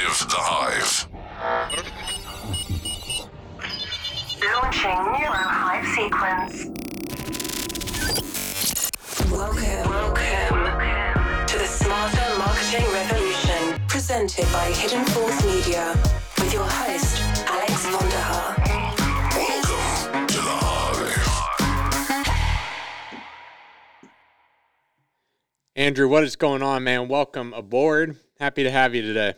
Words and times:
Active 0.00 0.28
the 0.28 0.36
Hive. 0.38 1.08
Launching 4.44 5.02
Neuro 5.10 5.42
Hive 5.42 5.86
sequence. 5.96 6.54
Welcome, 9.28 9.90
welcome 9.90 10.62
to 11.48 11.58
the 11.58 11.66
Smarter 11.66 12.38
Marketing 12.38 12.86
Revolution, 12.92 13.80
presented 13.88 14.46
by 14.52 14.70
Hidden 14.70 15.04
Falls 15.06 15.44
Media, 15.44 15.92
with 16.38 16.52
your 16.52 16.62
host, 16.62 17.20
Alex 17.48 17.86
Vonderhaar. 17.86 18.56
Welcome 19.34 20.26
to 20.28 20.36
the 20.36 20.54
Hive. 20.62 21.26
Andrew, 25.74 26.08
what 26.08 26.22
is 26.22 26.36
going 26.36 26.62
on, 26.62 26.84
man? 26.84 27.08
Welcome 27.08 27.52
aboard. 27.52 28.16
Happy 28.38 28.62
to 28.62 28.70
have 28.70 28.94
you 28.94 29.02
today. 29.02 29.34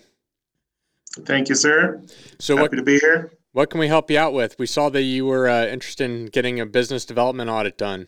Thank 1.24 1.48
you, 1.48 1.54
sir. 1.54 2.02
So, 2.38 2.56
Happy 2.56 2.62
what 2.62 2.76
to 2.76 2.82
be 2.82 2.98
here. 2.98 3.32
what 3.52 3.70
can 3.70 3.80
we 3.80 3.88
help 3.88 4.10
you 4.10 4.18
out 4.18 4.32
with? 4.32 4.58
We 4.58 4.66
saw 4.66 4.88
that 4.90 5.02
you 5.02 5.26
were 5.26 5.48
uh, 5.48 5.66
interested 5.66 6.04
in 6.04 6.26
getting 6.26 6.60
a 6.60 6.66
business 6.66 7.04
development 7.04 7.50
audit 7.50 7.76
done. 7.76 8.06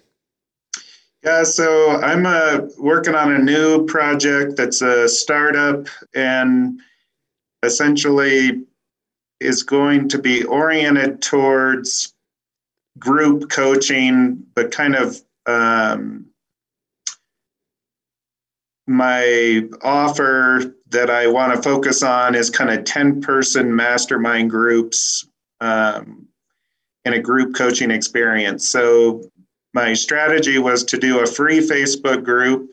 Yeah, 1.24 1.44
so 1.44 2.00
I'm 2.00 2.26
uh, 2.26 2.62
working 2.78 3.14
on 3.14 3.32
a 3.32 3.38
new 3.38 3.86
project 3.86 4.56
that's 4.56 4.82
a 4.82 5.08
startup 5.08 5.86
and 6.14 6.80
essentially 7.62 8.62
is 9.38 9.62
going 9.62 10.08
to 10.08 10.18
be 10.18 10.44
oriented 10.44 11.22
towards 11.22 12.14
group 12.98 13.50
coaching, 13.50 14.44
but 14.54 14.72
kind 14.72 14.96
of 14.96 15.20
um, 15.46 16.26
my 18.86 19.62
offer 19.82 20.74
that 20.92 21.10
I 21.10 21.26
want 21.26 21.54
to 21.54 21.62
focus 21.62 22.02
on 22.02 22.34
is 22.34 22.50
kind 22.50 22.70
of 22.70 22.84
10 22.84 23.20
person 23.20 23.74
mastermind 23.74 24.50
groups 24.50 25.26
um, 25.60 26.28
in 27.04 27.14
a 27.14 27.18
group 27.18 27.54
coaching 27.54 27.90
experience. 27.90 28.68
So 28.68 29.22
my 29.74 29.94
strategy 29.94 30.58
was 30.58 30.84
to 30.84 30.98
do 30.98 31.20
a 31.20 31.26
free 31.26 31.60
Facebook 31.60 32.24
group 32.24 32.70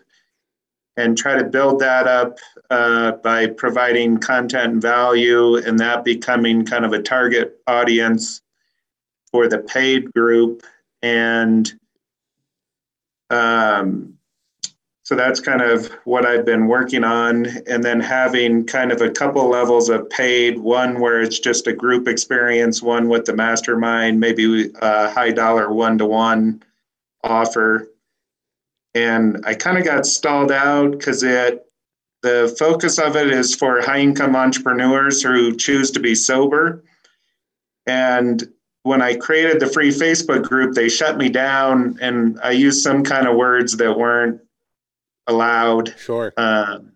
and 0.97 1.17
try 1.17 1.35
to 1.35 1.45
build 1.45 1.79
that 1.79 2.07
up 2.07 2.37
uh, 2.69 3.13
by 3.13 3.47
providing 3.47 4.17
content 4.17 4.73
and 4.73 4.81
value 4.81 5.55
and 5.55 5.79
that 5.79 6.03
becoming 6.03 6.65
kind 6.65 6.83
of 6.83 6.91
a 6.91 7.01
target 7.01 7.57
audience 7.67 8.41
for 9.31 9.47
the 9.47 9.59
paid 9.59 10.11
group. 10.13 10.63
And 11.01 11.71
um, 13.29 14.18
so 15.09 15.15
that's 15.15 15.39
kind 15.39 15.63
of 15.63 15.87
what 16.03 16.23
I've 16.23 16.45
been 16.45 16.67
working 16.67 17.03
on. 17.03 17.47
And 17.65 17.83
then 17.83 17.99
having 17.99 18.63
kind 18.67 18.91
of 18.91 19.01
a 19.01 19.09
couple 19.09 19.49
levels 19.49 19.89
of 19.89 20.07
paid 20.11 20.59
one 20.59 20.99
where 20.99 21.19
it's 21.19 21.39
just 21.39 21.65
a 21.65 21.73
group 21.73 22.07
experience, 22.07 22.83
one 22.83 23.09
with 23.09 23.25
the 23.25 23.35
mastermind, 23.35 24.19
maybe 24.19 24.71
a 24.83 25.09
high 25.09 25.31
dollar 25.31 25.73
one 25.73 25.97
to 25.97 26.05
one 26.05 26.61
offer. 27.23 27.87
And 28.93 29.43
I 29.47 29.55
kind 29.55 29.79
of 29.79 29.83
got 29.83 30.05
stalled 30.05 30.51
out 30.51 30.91
because 30.91 31.23
it 31.23 31.65
the 32.21 32.55
focus 32.59 32.99
of 32.99 33.15
it 33.15 33.31
is 33.31 33.55
for 33.55 33.81
high 33.81 34.01
income 34.01 34.35
entrepreneurs 34.35 35.23
who 35.23 35.55
choose 35.55 35.89
to 35.89 35.99
be 35.99 36.13
sober. 36.13 36.83
And 37.87 38.47
when 38.83 39.01
I 39.01 39.15
created 39.15 39.59
the 39.59 39.65
free 39.65 39.89
Facebook 39.89 40.43
group, 40.43 40.75
they 40.75 40.87
shut 40.87 41.17
me 41.17 41.29
down 41.29 41.97
and 41.99 42.39
I 42.43 42.51
used 42.51 42.83
some 42.83 43.03
kind 43.03 43.27
of 43.27 43.35
words 43.35 43.75
that 43.77 43.97
weren't 43.97 44.41
allowed. 45.29 45.95
Sure. 45.97 46.33
Um, 46.37 46.93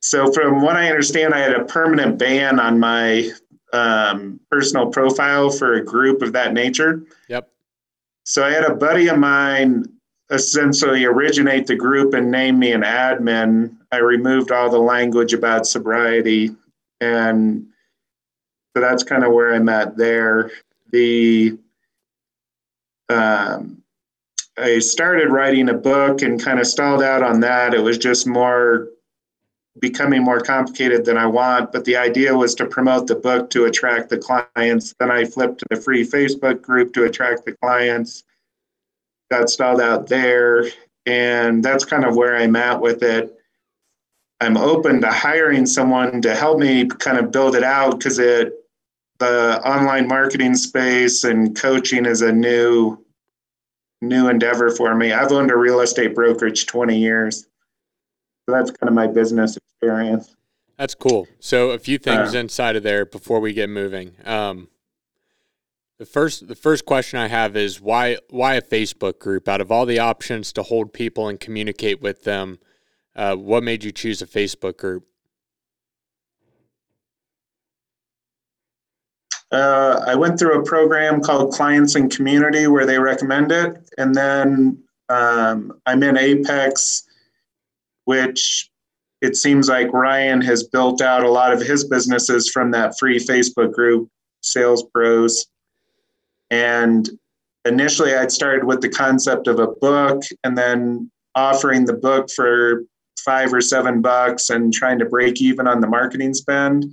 so, 0.00 0.32
from 0.32 0.62
what 0.62 0.76
I 0.76 0.88
understand, 0.88 1.34
I 1.34 1.38
had 1.38 1.54
a 1.54 1.64
permanent 1.64 2.18
ban 2.18 2.58
on 2.58 2.78
my 2.78 3.30
um, 3.72 4.40
personal 4.50 4.88
profile 4.88 5.50
for 5.50 5.74
a 5.74 5.84
group 5.84 6.22
of 6.22 6.32
that 6.32 6.52
nature. 6.52 7.02
Yep. 7.28 7.48
So, 8.24 8.44
I 8.44 8.50
had 8.50 8.64
a 8.64 8.74
buddy 8.74 9.08
of 9.08 9.18
mine 9.18 9.86
essentially 10.32 11.04
originate 11.04 11.66
the 11.66 11.76
group 11.76 12.14
and 12.14 12.30
name 12.30 12.58
me 12.58 12.72
an 12.72 12.82
admin. 12.82 13.76
I 13.92 13.98
removed 13.98 14.50
all 14.50 14.70
the 14.70 14.78
language 14.78 15.34
about 15.34 15.66
sobriety. 15.66 16.50
And 17.00 17.66
so 18.74 18.80
that's 18.80 19.02
kind 19.02 19.24
of 19.24 19.32
where 19.32 19.54
I'm 19.54 19.68
at 19.68 19.96
there. 19.96 20.50
The 20.90 21.58
um, 23.10 23.81
I 24.58 24.78
started 24.80 25.30
writing 25.30 25.68
a 25.68 25.74
book 25.74 26.22
and 26.22 26.42
kind 26.42 26.60
of 26.60 26.66
stalled 26.66 27.02
out 27.02 27.22
on 27.22 27.40
that. 27.40 27.74
It 27.74 27.82
was 27.82 27.98
just 27.98 28.26
more 28.26 28.88
becoming 29.80 30.22
more 30.22 30.40
complicated 30.40 31.04
than 31.04 31.16
I 31.16 31.26
want. 31.26 31.72
But 31.72 31.84
the 31.84 31.96
idea 31.96 32.36
was 32.36 32.54
to 32.56 32.66
promote 32.66 33.06
the 33.06 33.14
book 33.14 33.48
to 33.50 33.64
attract 33.64 34.10
the 34.10 34.18
clients. 34.18 34.94
Then 34.98 35.10
I 35.10 35.24
flipped 35.24 35.60
to 35.60 35.66
the 35.70 35.80
free 35.80 36.06
Facebook 36.06 36.60
group 36.60 36.92
to 36.94 37.04
attract 37.04 37.46
the 37.46 37.52
clients. 37.52 38.24
Got 39.30 39.48
stalled 39.48 39.80
out 39.80 40.08
there. 40.08 40.66
And 41.06 41.64
that's 41.64 41.84
kind 41.84 42.04
of 42.04 42.16
where 42.16 42.36
I'm 42.36 42.54
at 42.54 42.80
with 42.80 43.02
it. 43.02 43.34
I'm 44.40 44.56
open 44.56 45.00
to 45.00 45.10
hiring 45.10 45.66
someone 45.66 46.20
to 46.22 46.34
help 46.34 46.58
me 46.58 46.86
kind 46.86 47.16
of 47.16 47.30
build 47.30 47.54
it 47.54 47.62
out 47.62 47.98
because 47.98 48.18
it 48.18 48.52
the 49.18 49.62
online 49.64 50.08
marketing 50.08 50.56
space 50.56 51.22
and 51.22 51.54
coaching 51.54 52.06
is 52.06 52.22
a 52.22 52.32
new 52.32 53.01
new 54.02 54.28
endeavor 54.28 54.70
for 54.70 54.94
me. 54.94 55.12
I've 55.12 55.32
owned 55.32 55.50
a 55.50 55.56
real 55.56 55.80
estate 55.80 56.14
brokerage 56.14 56.66
20 56.66 56.98
years. 56.98 57.46
So 58.44 58.54
that's 58.54 58.70
kind 58.72 58.88
of 58.88 58.94
my 58.94 59.06
business 59.06 59.56
experience. 59.56 60.34
That's 60.76 60.94
cool. 60.94 61.28
So, 61.38 61.70
a 61.70 61.78
few 61.78 61.96
things 61.98 62.34
Uh, 62.34 62.38
inside 62.38 62.76
of 62.76 62.82
there 62.82 63.06
before 63.06 63.38
we 63.38 63.52
get 63.52 63.70
moving. 63.70 64.16
Um, 64.24 64.68
the 65.98 66.06
first, 66.06 66.48
the 66.48 66.56
first 66.56 66.84
question 66.84 67.20
I 67.20 67.28
have 67.28 67.56
is 67.56 67.80
why, 67.80 68.18
why 68.30 68.54
a 68.54 68.62
Facebook 68.62 69.20
group? 69.20 69.48
Out 69.48 69.60
of 69.60 69.70
all 69.70 69.86
the 69.86 70.00
options 70.00 70.52
to 70.54 70.64
hold 70.64 70.92
people 70.92 71.28
and 71.28 71.38
communicate 71.38 72.00
with 72.00 72.24
them, 72.24 72.58
uh, 73.14 73.36
what 73.36 73.62
made 73.62 73.84
you 73.84 73.92
choose 73.92 74.20
a 74.20 74.26
Facebook 74.26 74.76
group? 74.76 75.06
Uh, 79.52 80.02
I 80.06 80.14
went 80.14 80.38
through 80.38 80.58
a 80.58 80.64
program 80.64 81.20
called 81.20 81.52
Clients 81.52 81.94
and 81.94 82.10
Community 82.10 82.66
where 82.66 82.86
they 82.86 82.98
recommend 82.98 83.52
it. 83.52 83.76
And 83.98 84.14
then 84.14 84.82
um, 85.10 85.78
I'm 85.84 86.02
in 86.02 86.16
Apex, 86.16 87.04
which 88.06 88.70
it 89.20 89.36
seems 89.36 89.68
like 89.68 89.92
Ryan 89.92 90.40
has 90.40 90.64
built 90.64 91.02
out 91.02 91.22
a 91.22 91.30
lot 91.30 91.52
of 91.52 91.60
his 91.60 91.84
businesses 91.84 92.48
from 92.50 92.70
that 92.70 92.98
free 92.98 93.18
Facebook 93.18 93.72
group, 93.72 94.08
Sales 94.40 94.84
Pros. 94.84 95.46
And 96.50 97.08
initially, 97.66 98.14
I'd 98.14 98.32
started 98.32 98.64
with 98.64 98.80
the 98.80 98.88
concept 98.88 99.48
of 99.48 99.58
a 99.58 99.68
book 99.68 100.22
and 100.44 100.56
then 100.56 101.10
offering 101.34 101.84
the 101.84 101.92
book 101.92 102.30
for 102.34 102.84
five 103.18 103.52
or 103.52 103.60
seven 103.60 104.00
bucks 104.00 104.48
and 104.50 104.72
trying 104.72 104.98
to 104.98 105.04
break 105.04 105.40
even 105.42 105.68
on 105.68 105.80
the 105.80 105.86
marketing 105.86 106.32
spend 106.32 106.86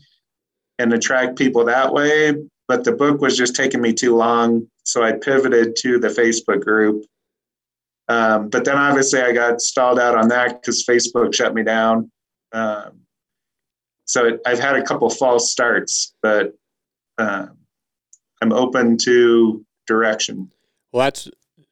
and 0.79 0.93
attract 0.93 1.37
people 1.37 1.65
that 1.65 1.93
way. 1.93 2.33
But 2.67 2.83
the 2.83 2.93
book 2.93 3.21
was 3.21 3.37
just 3.37 3.55
taking 3.55 3.81
me 3.81 3.93
too 3.93 4.15
long. 4.15 4.67
So 4.83 5.03
I 5.03 5.11
pivoted 5.11 5.75
to 5.77 5.99
the 5.99 6.07
Facebook 6.07 6.61
group. 6.61 7.05
Um, 8.07 8.49
but 8.49 8.65
then 8.65 8.77
obviously 8.77 9.21
I 9.21 9.33
got 9.33 9.61
stalled 9.61 9.99
out 9.99 10.17
on 10.17 10.29
that 10.29 10.61
because 10.61 10.83
Facebook 10.83 11.35
shut 11.35 11.53
me 11.53 11.63
down. 11.63 12.11
Um, 12.51 13.01
so 14.05 14.25
it, 14.25 14.41
I've 14.47 14.59
had 14.59 14.75
a 14.75 14.81
couple 14.81 15.07
false 15.11 15.51
starts, 15.51 16.15
but 16.23 16.55
uh, 17.19 17.45
I'm 18.41 18.51
open 18.51 18.97
to 19.03 19.63
direction. 19.85 20.49
Well, 20.91 21.05
that's 21.05 21.29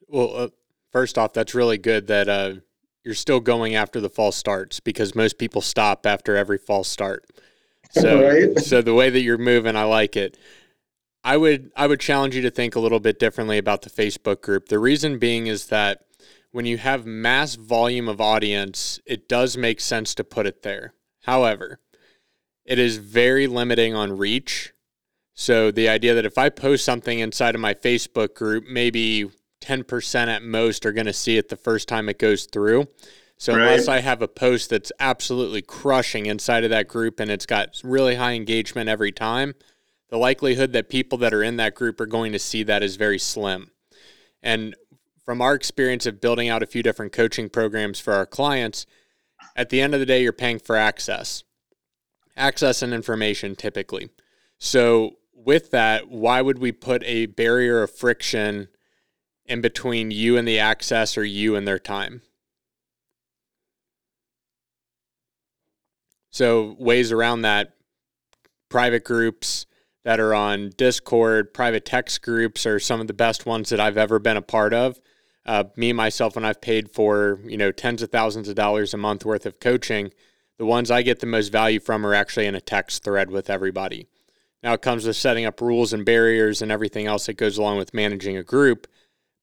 well. 0.07 0.35
Uh, 0.35 0.47
first 0.91 1.17
off, 1.17 1.33
that's 1.33 1.55
really 1.55 1.79
good 1.79 2.05
that 2.07 2.29
uh, 2.29 2.55
you're 3.03 3.15
still 3.15 3.39
going 3.39 3.73
after 3.73 3.99
the 3.99 4.09
false 4.09 4.35
starts 4.35 4.79
because 4.79 5.15
most 5.15 5.39
people 5.39 5.61
stop 5.61 6.05
after 6.05 6.35
every 6.35 6.59
false 6.59 6.87
start. 6.87 7.25
So, 8.01 8.21
Right. 8.21 8.59
so 8.59 8.81
the 8.81 8.93
way 8.93 9.09
that 9.09 9.21
you're 9.21 9.37
moving, 9.37 9.75
I 9.75 9.83
like 9.83 10.15
it. 10.15 10.37
I 11.23 11.35
would 11.37 11.71
I 11.75 11.87
would 11.87 11.99
challenge 11.99 12.35
you 12.35 12.41
to 12.43 12.49
think 12.51 12.75
a 12.75 12.79
little 12.79 12.99
bit 12.99 13.19
differently 13.19 13.57
about 13.57 13.81
the 13.81 13.89
Facebook 13.89 14.41
group. 14.41 14.69
The 14.69 14.79
reason 14.79 15.19
being 15.19 15.47
is 15.47 15.67
that 15.67 16.05
when 16.51 16.65
you 16.65 16.77
have 16.77 17.05
mass 17.05 17.55
volume 17.55 18.07
of 18.07 18.21
audience, 18.21 18.99
it 19.05 19.27
does 19.27 19.57
make 19.57 19.81
sense 19.81 20.15
to 20.15 20.23
put 20.23 20.45
it 20.45 20.63
there. 20.63 20.93
However, 21.23 21.79
it 22.65 22.79
is 22.79 22.97
very 22.97 23.47
limiting 23.47 23.93
on 23.93 24.17
reach. 24.17 24.73
So 25.33 25.69
the 25.71 25.89
idea 25.89 26.13
that 26.13 26.25
if 26.25 26.37
I 26.37 26.49
post 26.49 26.83
something 26.85 27.19
inside 27.19 27.55
of 27.55 27.61
my 27.61 27.73
Facebook 27.73 28.33
group, 28.33 28.65
maybe 28.67 29.29
10% 29.61 30.27
at 30.27 30.43
most 30.43 30.85
are 30.85 30.91
going 30.93 31.05
to 31.05 31.13
see 31.13 31.37
it 31.37 31.49
the 31.49 31.55
first 31.55 31.87
time 31.87 32.09
it 32.09 32.19
goes 32.19 32.45
through. 32.45 32.87
So 33.37 33.53
Right. 33.53 33.61
unless 33.61 33.87
I 33.87 33.99
have 33.99 34.21
a 34.21 34.27
post 34.27 34.71
that's 34.71 34.91
absolutely 34.99 35.61
crushing 35.61 36.25
inside 36.25 36.63
of 36.63 36.71
that 36.71 36.87
group 36.87 37.19
and 37.19 37.29
it's 37.29 37.45
got 37.45 37.79
really 37.83 38.15
high 38.15 38.33
engagement 38.33 38.89
every 38.89 39.11
time, 39.11 39.53
the 40.09 40.17
likelihood 40.17 40.73
that 40.73 40.89
people 40.89 41.17
that 41.19 41.33
are 41.33 41.43
in 41.43 41.57
that 41.57 41.75
group 41.75 41.99
are 41.99 42.07
going 42.07 42.31
to 42.31 42.39
see 42.39 42.63
that 42.63 42.81
is 42.81 42.95
very 42.95 43.19
slim. 43.19 43.71
And 44.41 44.75
from 45.23 45.41
our 45.41 45.53
experience 45.53 46.05
of 46.05 46.21
building 46.21 46.49
out 46.49 46.63
a 46.63 46.67
few 46.67 46.81
different 46.81 47.11
coaching 47.11 47.49
programs 47.49 47.99
for 47.99 48.13
our 48.13 48.25
clients, 48.25 48.85
at 49.55 49.69
the 49.69 49.81
end 49.81 49.93
of 49.93 49.99
the 49.99 50.05
day, 50.05 50.23
you're 50.23 50.33
paying 50.33 50.59
for 50.59 50.75
access. 50.75 51.43
access 52.35 52.81
and 52.81 52.93
information 52.93 53.55
typically. 53.55 54.09
So 54.57 55.17
with 55.33 55.71
that, 55.71 56.09
why 56.09 56.41
would 56.41 56.59
we 56.59 56.71
put 56.71 57.03
a 57.03 57.25
barrier 57.27 57.83
of 57.83 57.91
friction 57.91 58.67
in 59.45 59.61
between 59.61 60.11
you 60.11 60.37
and 60.37 60.47
the 60.47 60.59
access 60.59 61.17
or 61.17 61.23
you 61.23 61.55
and 61.55 61.67
their 61.67 61.79
time? 61.79 62.21
So 66.37 66.75
ways 66.77 67.11
around 67.11 67.41
that 67.41 67.73
private 68.69 69.03
groups 69.03 69.65
that 70.05 70.19
are 70.19 70.35
on 70.35 70.69
Discord, 70.77 71.51
private 71.51 71.83
text 71.83 72.21
groups 72.21 72.63
are 72.67 72.79
some 72.79 73.01
of 73.01 73.07
the 73.07 73.13
best 73.13 73.47
ones 73.47 73.69
that 73.69 73.79
I've 73.79 73.97
ever 73.97 74.19
been 74.19 74.37
a 74.37 74.43
part 74.43 74.71
of. 74.71 74.99
Uh, 75.47 75.63
me 75.75 75.93
myself, 75.93 76.35
when 76.35 76.45
I've 76.45 76.61
paid 76.61 76.91
for 76.91 77.39
you 77.43 77.57
know 77.57 77.71
tens 77.71 78.03
of 78.03 78.11
thousands 78.11 78.49
of 78.49 78.53
dollars 78.53 78.93
a 78.93 78.97
month 78.97 79.25
worth 79.25 79.47
of 79.47 79.59
coaching, 79.59 80.13
the 80.59 80.65
ones 80.67 80.91
I 80.91 81.01
get 81.01 81.21
the 81.21 81.25
most 81.25 81.51
value 81.51 81.79
from 81.79 82.05
are 82.05 82.13
actually 82.13 82.45
in 82.45 82.53
a 82.53 82.61
text 82.61 83.03
thread 83.03 83.31
with 83.31 83.49
everybody. 83.49 84.05
Now 84.61 84.73
it 84.73 84.83
comes 84.83 85.07
with 85.07 85.15
setting 85.15 85.45
up 85.45 85.59
rules 85.59 85.91
and 85.91 86.05
barriers 86.05 86.61
and 86.61 86.71
everything 86.71 87.07
else 87.07 87.25
that 87.25 87.37
goes 87.37 87.57
along 87.57 87.79
with 87.79 87.95
managing 87.95 88.37
a 88.37 88.43
group, 88.43 88.85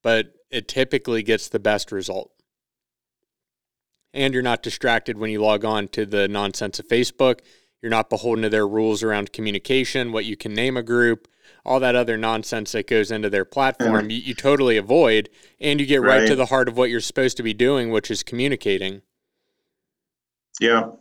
but 0.05 0.33
it 0.49 0.69
typically 0.69 1.25
gets 1.25 1.49
the 1.49 1.59
best 1.59 1.91
result. 1.91 2.31
And 4.15 4.33
you're 4.33 4.43
not 4.43 4.63
distracted 4.63 5.19
when 5.19 5.31
you 5.31 5.43
log 5.43 5.65
on 5.65 5.89
to 5.89 6.07
the 6.07 6.29
nonsense 6.29 6.79
of 6.79 6.89
Facebook. 6.89 7.41
You're 7.83 7.91
not 7.91 8.09
beholden 8.09 8.45
to 8.45 8.49
their 8.49 8.67
rules 8.67 9.03
around 9.03 9.35
communication, 9.35 10.11
what 10.11 10.25
you 10.25 10.39
can 10.39 10.55
name 10.55 10.79
a 10.79 10.83
group, 10.83 11.29
all 11.67 11.81
that 11.81 11.95
other 11.95 12.17
nonsense 12.17 12.73
that 12.73 12.87
goes 12.87 13.11
into 13.11 13.29
their 13.29 13.45
platform. 13.45 14.09
You, 14.09 14.17
you, 14.17 14.35
totally 14.35 14.79
avoid, 14.79 15.29
and 15.61 15.79
you 15.79 15.85
get 15.85 16.01
right. 16.01 16.21
right 16.21 16.29
to 16.29 16.35
the 16.37 16.47
heart 16.47 16.69
of 16.69 16.79
what 16.79 16.89
you're 16.89 17.01
supposed 17.01 17.37
to 17.37 17.43
be 17.43 17.53
doing, 17.53 17.91
which 17.91 18.11
is 18.11 18.23
communicating. 18.23 19.03
Yeah. 20.61 20.93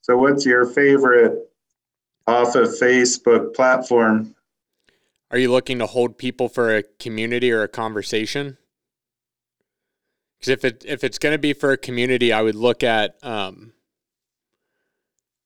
So, 0.00 0.16
what's 0.16 0.44
your 0.44 0.66
favorite 0.66 1.48
off 2.26 2.56
of 2.56 2.68
Facebook 2.68 3.54
platform? 3.54 4.34
Are 5.30 5.38
you 5.38 5.50
looking 5.50 5.78
to 5.78 5.86
hold 5.86 6.18
people 6.18 6.48
for 6.48 6.76
a 6.76 6.82
community 6.82 7.52
or 7.52 7.62
a 7.62 7.68
conversation? 7.68 8.58
Because 10.42 10.52
if 10.54 10.64
it 10.64 10.84
if 10.84 11.04
it's 11.04 11.20
going 11.20 11.34
to 11.34 11.38
be 11.38 11.52
for 11.52 11.70
a 11.70 11.76
community, 11.76 12.32
I 12.32 12.42
would 12.42 12.56
look 12.56 12.82
at 12.82 13.16
um, 13.22 13.72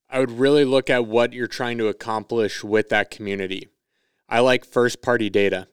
I 0.08 0.20
would 0.20 0.31
really 0.31 0.64
look 0.64 0.88
at 0.88 1.04
what 1.04 1.34
you're 1.34 1.46
trying 1.46 1.76
to 1.78 1.88
accomplish 1.88 2.64
with 2.64 2.88
that 2.88 3.10
community. 3.10 3.69
I 4.26 4.40
like 4.40 4.64
first 4.64 5.02
party 5.02 5.28
data. 5.28 5.69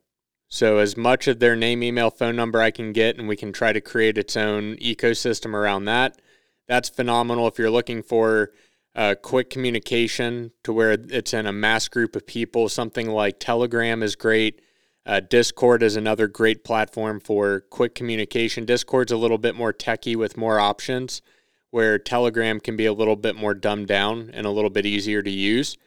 So 0.49 0.79
as 0.79 0.97
much 0.97 1.27
of 1.27 1.39
their 1.39 1.55
name, 1.55 1.81
email, 1.81 2.09
phone 2.11 2.35
number 2.35 2.59
I 2.59 2.69
can 2.69 2.91
get, 2.91 3.17
and 3.17 3.29
we 3.29 3.37
can 3.37 3.53
try 3.53 3.71
to 3.71 3.79
create 3.79 4.17
its 4.17 4.35
own 4.35 4.75
ecosystem 4.75 5.53
around 5.53 5.85
that. 5.85 6.21
That's 6.67 6.89
phenomenal. 6.89 7.47
If 7.47 7.57
you're 7.57 7.71
looking 7.71 8.03
for 8.03 8.51
uh, 8.93 9.15
quick 9.15 9.49
communication 9.49 10.51
to 10.63 10.73
where 10.73 10.91
it's 10.91 11.33
in 11.33 11.47
a 11.47 11.53
mass 11.53 11.87
group 11.87 12.15
of 12.15 12.27
people. 12.27 12.69
Something 12.69 13.09
like 13.09 13.39
Telegram 13.39 14.03
is 14.03 14.15
great. 14.15 14.61
Uh, 15.05 15.19
Discord 15.19 15.83
is 15.83 15.95
another 15.95 16.27
great 16.27 16.63
platform 16.63 17.19
for 17.19 17.61
quick 17.69 17.93
communication. 17.93 18.65
Discord's 18.65 19.11
a 19.11 19.17
little 19.17 19.37
bit 19.37 19.55
more 19.55 19.73
techy 19.73 20.15
with 20.15 20.37
more 20.37 20.59
options, 20.59 21.21
where 21.71 21.99
Telegram 21.99 22.59
can 22.59 22.77
be 22.77 22.85
a 22.85 22.93
little 22.93 23.15
bit 23.15 23.35
more 23.35 23.53
dumbed 23.53 23.87
down 23.87 24.29
and 24.33 24.45
a 24.45 24.51
little 24.51 24.69
bit 24.69 24.85
easier 24.85 25.21
to 25.21 25.31
use. 25.31 25.77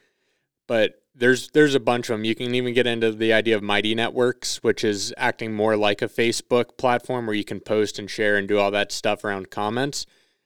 But 0.66 1.02
there's 1.14 1.48
there's 1.50 1.74
a 1.74 1.80
bunch 1.80 2.10
of 2.10 2.14
them. 2.14 2.24
You 2.24 2.34
can 2.34 2.54
even 2.54 2.74
get 2.74 2.86
into 2.86 3.10
the 3.10 3.32
idea 3.32 3.56
of 3.56 3.62
Mighty 3.62 3.94
Networks, 3.94 4.62
which 4.62 4.84
is 4.84 5.14
acting 5.16 5.54
more 5.54 5.76
like 5.76 6.02
a 6.02 6.08
Facebook 6.08 6.76
platform 6.76 7.26
where 7.26 7.36
you 7.36 7.44
can 7.44 7.60
post 7.60 7.98
and 7.98 8.10
share 8.10 8.36
and 8.36 8.46
do 8.46 8.58
all 8.58 8.70
that 8.72 8.92
stuff 8.92 9.24
around 9.24 9.50
comments. 9.50 10.04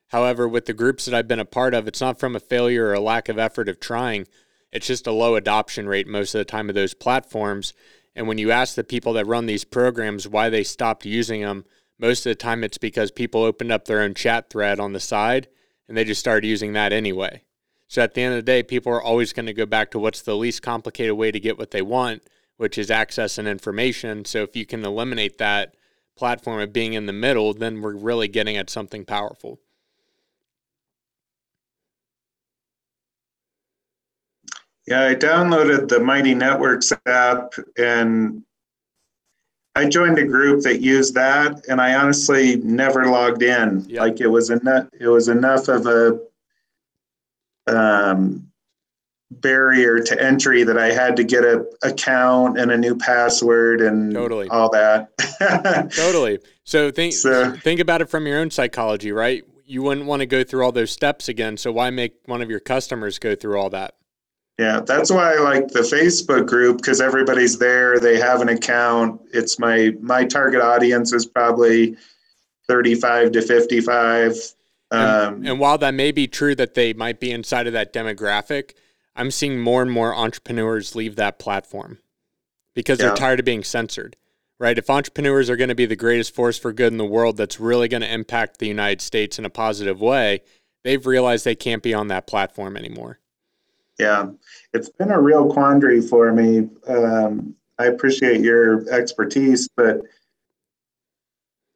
However, 0.08 0.46
with 0.46 0.66
the 0.66 0.72
groups 0.72 1.04
that 1.04 1.14
I've 1.14 1.28
been 1.28 1.40
a 1.40 1.44
part 1.44 1.74
of, 1.74 1.88
it's 1.88 2.00
not 2.00 2.20
from 2.20 2.36
a 2.36 2.40
failure 2.40 2.86
or 2.86 2.94
a 2.94 3.00
lack 3.00 3.28
of 3.28 3.38
effort 3.38 3.68
of 3.68 3.80
trying. 3.80 4.26
It's 4.72 4.86
just 4.86 5.06
a 5.06 5.12
low 5.12 5.34
adoption 5.34 5.88
rate 5.88 6.06
most 6.06 6.34
of 6.34 6.38
the 6.38 6.44
time 6.44 6.68
of 6.68 6.74
those 6.76 6.94
platforms. 6.94 7.72
And 8.14 8.26
when 8.26 8.38
you 8.38 8.50
ask 8.50 8.74
the 8.74 8.84
people 8.84 9.12
that 9.14 9.26
run 9.26 9.46
these 9.46 9.64
programs 9.64 10.28
why 10.28 10.48
they 10.48 10.64
stopped 10.64 11.04
using 11.04 11.42
them, 11.42 11.64
most 11.98 12.26
of 12.26 12.30
the 12.30 12.34
time 12.34 12.64
it's 12.64 12.78
because 12.78 13.10
people 13.10 13.42
opened 13.42 13.70
up 13.70 13.84
their 13.84 14.00
own 14.00 14.14
chat 14.14 14.50
thread 14.50 14.80
on 14.80 14.92
the 14.92 15.00
side 15.00 15.48
and 15.88 15.96
they 15.96 16.04
just 16.04 16.20
started 16.20 16.46
using 16.46 16.72
that 16.72 16.92
anyway. 16.92 17.42
So 17.88 18.02
at 18.02 18.14
the 18.14 18.22
end 18.22 18.34
of 18.34 18.38
the 18.38 18.42
day, 18.42 18.62
people 18.62 18.92
are 18.92 19.02
always 19.02 19.32
going 19.32 19.46
to 19.46 19.52
go 19.52 19.66
back 19.66 19.90
to 19.90 19.98
what's 19.98 20.22
the 20.22 20.36
least 20.36 20.62
complicated 20.62 21.16
way 21.16 21.30
to 21.32 21.40
get 21.40 21.58
what 21.58 21.72
they 21.72 21.82
want, 21.82 22.22
which 22.56 22.78
is 22.78 22.90
access 22.90 23.36
and 23.36 23.48
information. 23.48 24.24
So 24.24 24.42
if 24.42 24.54
you 24.54 24.64
can 24.64 24.84
eliminate 24.84 25.38
that 25.38 25.74
platform 26.16 26.60
of 26.60 26.72
being 26.72 26.92
in 26.92 27.06
the 27.06 27.12
middle, 27.12 27.52
then 27.52 27.80
we're 27.80 27.96
really 27.96 28.28
getting 28.28 28.56
at 28.56 28.70
something 28.70 29.04
powerful. 29.04 29.58
Yeah, 34.90 35.04
I 35.04 35.14
downloaded 35.14 35.88
the 35.88 36.00
Mighty 36.00 36.34
Networks 36.34 36.92
app 37.06 37.54
and 37.78 38.42
I 39.76 39.88
joined 39.88 40.18
a 40.18 40.26
group 40.26 40.64
that 40.64 40.80
used 40.80 41.14
that 41.14 41.64
and 41.68 41.80
I 41.80 41.94
honestly 41.94 42.56
never 42.56 43.04
logged 43.06 43.44
in. 43.44 43.84
Yep. 43.88 44.00
Like 44.00 44.20
it 44.20 44.26
was 44.26 44.50
enough 44.50 44.88
it 44.98 45.06
was 45.06 45.28
enough 45.28 45.68
of 45.68 45.86
a 45.86 46.18
um, 47.68 48.50
barrier 49.30 50.00
to 50.00 50.20
entry 50.20 50.64
that 50.64 50.76
I 50.76 50.92
had 50.92 51.16
to 51.18 51.24
get 51.24 51.44
a 51.44 51.64
account 51.84 52.58
and 52.58 52.72
a 52.72 52.76
new 52.76 52.96
password 52.96 53.80
and 53.80 54.12
totally. 54.12 54.48
all 54.48 54.70
that. 54.70 55.16
totally. 55.94 56.40
So 56.64 56.90
think 56.90 57.12
so, 57.12 57.52
think 57.52 57.78
about 57.78 58.02
it 58.02 58.08
from 58.08 58.26
your 58.26 58.40
own 58.40 58.50
psychology, 58.50 59.12
right? 59.12 59.44
You 59.64 59.82
wouldn't 59.82 60.08
want 60.08 60.18
to 60.18 60.26
go 60.26 60.42
through 60.42 60.64
all 60.64 60.72
those 60.72 60.90
steps 60.90 61.28
again, 61.28 61.56
so 61.56 61.70
why 61.70 61.90
make 61.90 62.14
one 62.26 62.42
of 62.42 62.50
your 62.50 62.58
customers 62.58 63.20
go 63.20 63.36
through 63.36 63.56
all 63.56 63.70
that? 63.70 63.94
Yeah, 64.60 64.80
that's 64.80 65.10
why 65.10 65.32
I 65.32 65.38
like 65.38 65.68
the 65.68 65.80
Facebook 65.80 66.46
group 66.46 66.76
because 66.76 67.00
everybody's 67.00 67.56
there. 67.58 67.98
They 67.98 68.18
have 68.18 68.42
an 68.42 68.50
account. 68.50 69.18
It's 69.32 69.58
my 69.58 69.94
my 70.02 70.26
target 70.26 70.60
audience 70.60 71.14
is 71.14 71.24
probably 71.24 71.96
35 72.68 73.32
to 73.32 73.40
55. 73.40 74.32
Um, 74.90 75.00
and, 75.00 75.48
and 75.48 75.60
while 75.60 75.78
that 75.78 75.94
may 75.94 76.12
be 76.12 76.28
true 76.28 76.54
that 76.56 76.74
they 76.74 76.92
might 76.92 77.20
be 77.20 77.30
inside 77.30 77.68
of 77.68 77.72
that 77.72 77.94
demographic, 77.94 78.74
I'm 79.16 79.30
seeing 79.30 79.58
more 79.58 79.80
and 79.80 79.90
more 79.90 80.14
entrepreneurs 80.14 80.94
leave 80.94 81.16
that 81.16 81.38
platform 81.38 81.96
because 82.74 82.98
they're 82.98 83.14
tired 83.14 83.38
of 83.38 83.46
being 83.46 83.64
censored. 83.64 84.14
Right? 84.58 84.76
If 84.76 84.90
entrepreneurs 84.90 85.48
are 85.48 85.56
going 85.56 85.70
to 85.70 85.74
be 85.74 85.86
the 85.86 85.96
greatest 85.96 86.34
force 86.34 86.58
for 86.58 86.74
good 86.74 86.92
in 86.92 86.98
the 86.98 87.06
world 87.06 87.38
that's 87.38 87.58
really 87.58 87.88
going 87.88 88.02
to 88.02 88.12
impact 88.12 88.58
the 88.58 88.68
United 88.68 89.00
States 89.00 89.38
in 89.38 89.46
a 89.46 89.50
positive 89.50 90.02
way, 90.02 90.42
they've 90.84 91.06
realized 91.06 91.46
they 91.46 91.54
can't 91.54 91.82
be 91.82 91.94
on 91.94 92.08
that 92.08 92.26
platform 92.26 92.76
anymore. 92.76 93.20
Yeah, 94.00 94.30
it's 94.72 94.88
been 94.88 95.10
a 95.10 95.20
real 95.20 95.52
quandary 95.52 96.00
for 96.00 96.32
me. 96.32 96.70
Um, 96.88 97.54
I 97.78 97.84
appreciate 97.84 98.40
your 98.40 98.88
expertise, 98.90 99.68
but 99.76 100.00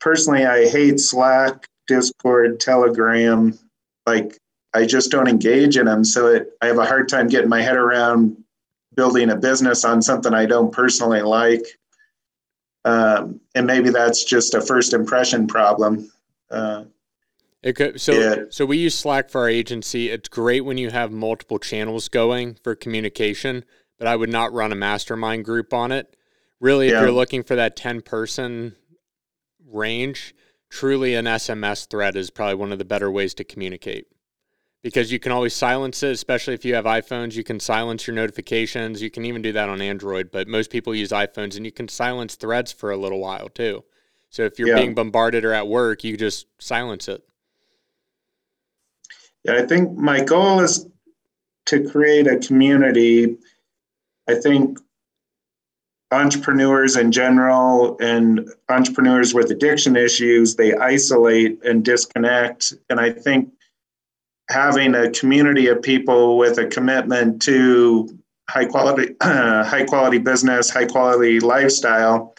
personally, 0.00 0.46
I 0.46 0.66
hate 0.66 1.00
Slack, 1.00 1.68
Discord, 1.86 2.60
Telegram. 2.60 3.58
Like, 4.06 4.38
I 4.72 4.86
just 4.86 5.10
don't 5.10 5.28
engage 5.28 5.76
in 5.76 5.84
them. 5.84 6.02
So 6.02 6.28
it, 6.28 6.52
I 6.62 6.66
have 6.68 6.78
a 6.78 6.86
hard 6.86 7.10
time 7.10 7.28
getting 7.28 7.50
my 7.50 7.60
head 7.60 7.76
around 7.76 8.42
building 8.94 9.28
a 9.28 9.36
business 9.36 9.84
on 9.84 10.00
something 10.00 10.32
I 10.32 10.46
don't 10.46 10.72
personally 10.72 11.20
like. 11.20 11.66
Um, 12.86 13.38
and 13.54 13.66
maybe 13.66 13.90
that's 13.90 14.24
just 14.24 14.54
a 14.54 14.62
first 14.62 14.94
impression 14.94 15.46
problem. 15.46 16.10
Uh, 16.50 16.84
could, 17.72 18.00
so 18.00 18.12
yeah. 18.12 18.36
so 18.50 18.66
we 18.66 18.76
use 18.76 18.94
Slack 18.94 19.30
for 19.30 19.40
our 19.42 19.48
agency. 19.48 20.10
It's 20.10 20.28
great 20.28 20.60
when 20.62 20.76
you 20.76 20.90
have 20.90 21.10
multiple 21.10 21.58
channels 21.58 22.08
going 22.08 22.58
for 22.62 22.74
communication, 22.74 23.64
but 23.98 24.06
I 24.06 24.16
would 24.16 24.28
not 24.28 24.52
run 24.52 24.70
a 24.70 24.76
mastermind 24.76 25.46
group 25.46 25.72
on 25.72 25.90
it. 25.90 26.14
Really, 26.60 26.90
yeah. 26.90 26.96
if 26.96 27.00
you're 27.02 27.12
looking 27.12 27.42
for 27.42 27.56
that 27.56 27.74
10 27.74 28.02
person 28.02 28.76
range, 29.66 30.34
truly 30.68 31.14
an 31.14 31.24
SMS 31.24 31.88
thread 31.88 32.16
is 32.16 32.30
probably 32.30 32.56
one 32.56 32.72
of 32.72 32.78
the 32.78 32.84
better 32.84 33.10
ways 33.10 33.32
to 33.34 33.44
communicate. 33.44 34.06
Because 34.82 35.10
you 35.10 35.18
can 35.18 35.32
always 35.32 35.54
silence 35.54 36.02
it, 36.02 36.10
especially 36.10 36.52
if 36.52 36.64
you 36.66 36.74
have 36.74 36.84
iPhones, 36.84 37.34
you 37.34 37.44
can 37.44 37.58
silence 37.58 38.06
your 38.06 38.14
notifications. 38.14 39.00
You 39.00 39.10
can 39.10 39.24
even 39.24 39.40
do 39.40 39.52
that 39.52 39.70
on 39.70 39.80
Android, 39.80 40.30
but 40.30 40.46
most 40.46 40.70
people 40.70 40.94
use 40.94 41.08
iPhones 41.08 41.56
and 41.56 41.64
you 41.64 41.72
can 41.72 41.88
silence 41.88 42.34
threads 42.34 42.72
for 42.72 42.90
a 42.90 42.96
little 42.96 43.20
while 43.20 43.48
too. 43.48 43.84
So 44.28 44.42
if 44.42 44.58
you're 44.58 44.68
yeah. 44.68 44.74
being 44.74 44.94
bombarded 44.94 45.44
or 45.44 45.54
at 45.54 45.68
work, 45.68 46.04
you 46.04 46.18
just 46.18 46.46
silence 46.58 47.08
it. 47.08 47.22
Yeah, 49.44 49.54
I 49.54 49.66
think 49.66 49.96
my 49.96 50.22
goal 50.22 50.60
is 50.60 50.86
to 51.66 51.88
create 51.88 52.26
a 52.26 52.38
community. 52.38 53.36
I 54.28 54.34
think 54.34 54.78
entrepreneurs 56.14 56.96
in 56.96 57.10
general 57.10 57.96
and 58.00 58.48
entrepreneurs 58.68 59.34
with 59.34 59.50
addiction 59.50 59.96
issues 59.96 60.54
they 60.54 60.74
isolate 60.74 61.58
and 61.64 61.84
disconnect 61.84 62.72
and 62.88 63.00
i 63.00 63.10
think 63.10 63.50
having 64.48 64.94
a 64.94 65.10
community 65.10 65.66
of 65.66 65.82
people 65.82 66.36
with 66.36 66.58
a 66.58 66.66
commitment 66.66 67.42
to 67.42 68.08
high 68.48 68.64
quality 68.64 69.14
uh, 69.22 69.64
high 69.72 69.84
quality 69.84 70.18
business 70.18 70.70
high 70.70 70.84
quality 70.84 71.40
lifestyle 71.40 72.34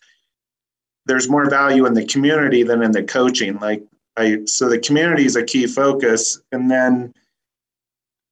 there's 1.08 1.30
more 1.30 1.50
value 1.50 1.86
in 1.86 1.94
the 1.94 2.06
community 2.06 2.64
than 2.64 2.82
in 2.82 2.92
the 2.92 3.04
coaching 3.04 3.60
like 3.60 3.84
I 4.17 4.39
so 4.45 4.69
the 4.69 4.79
community 4.79 5.25
is 5.25 5.36
a 5.36 5.43
key 5.43 5.67
focus, 5.67 6.39
and 6.51 6.69
then 6.69 7.13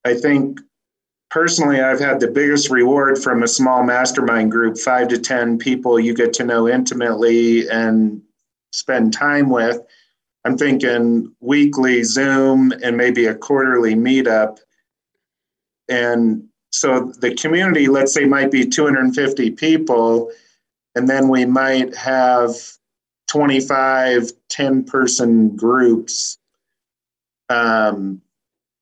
I 0.06 0.16
think 0.16 0.60
personally, 1.30 1.82
I've 1.82 2.00
had 2.00 2.20
the 2.20 2.28
biggest 2.28 2.70
reward 2.70 3.18
from 3.18 3.42
a 3.42 3.48
small 3.48 3.84
mastermind 3.84 4.52
group, 4.52 4.78
five 4.78 5.08
to 5.10 5.18
10 5.18 5.58
people 5.58 6.00
you 6.00 6.14
get 6.14 6.32
to 6.34 6.44
know 6.44 6.68
intimately 6.68 7.68
and 7.70 8.22
spend 8.72 9.14
time 9.14 9.50
with. 9.50 9.82
I'm 10.46 10.58
thinking 10.58 11.34
weekly 11.40 12.04
Zoom 12.04 12.72
and 12.84 12.98
maybe 12.98 13.26
a 13.26 13.36
quarterly 13.36 13.96
meetup. 13.96 14.58
And 15.90 16.44
so 16.72 17.12
the 17.20 17.34
community, 17.34 17.88
let's 17.88 18.14
say, 18.14 18.26
might 18.26 18.52
be 18.52 18.68
250 18.68 19.52
people, 19.52 20.32
and 20.96 21.10
then 21.10 21.30
we 21.30 21.46
might 21.46 21.96
have 21.96 22.56
25 23.34 24.32
10 24.50 24.84
person 24.84 25.56
groups. 25.56 26.38
Um, 27.50 28.22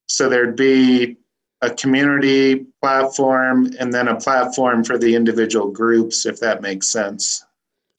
so 0.07 0.27
there'd 0.27 0.57
be 0.57 1.15
a 1.61 1.69
community 1.69 2.65
platform 2.81 3.71
and 3.79 3.93
then 3.93 4.09
a 4.09 4.19
platform 4.19 4.83
for 4.83 4.97
the 4.97 5.15
individual 5.15 5.71
groups, 5.71 6.25
if 6.25 6.41
that 6.41 6.61
makes 6.61 6.89
sense. 6.89 7.45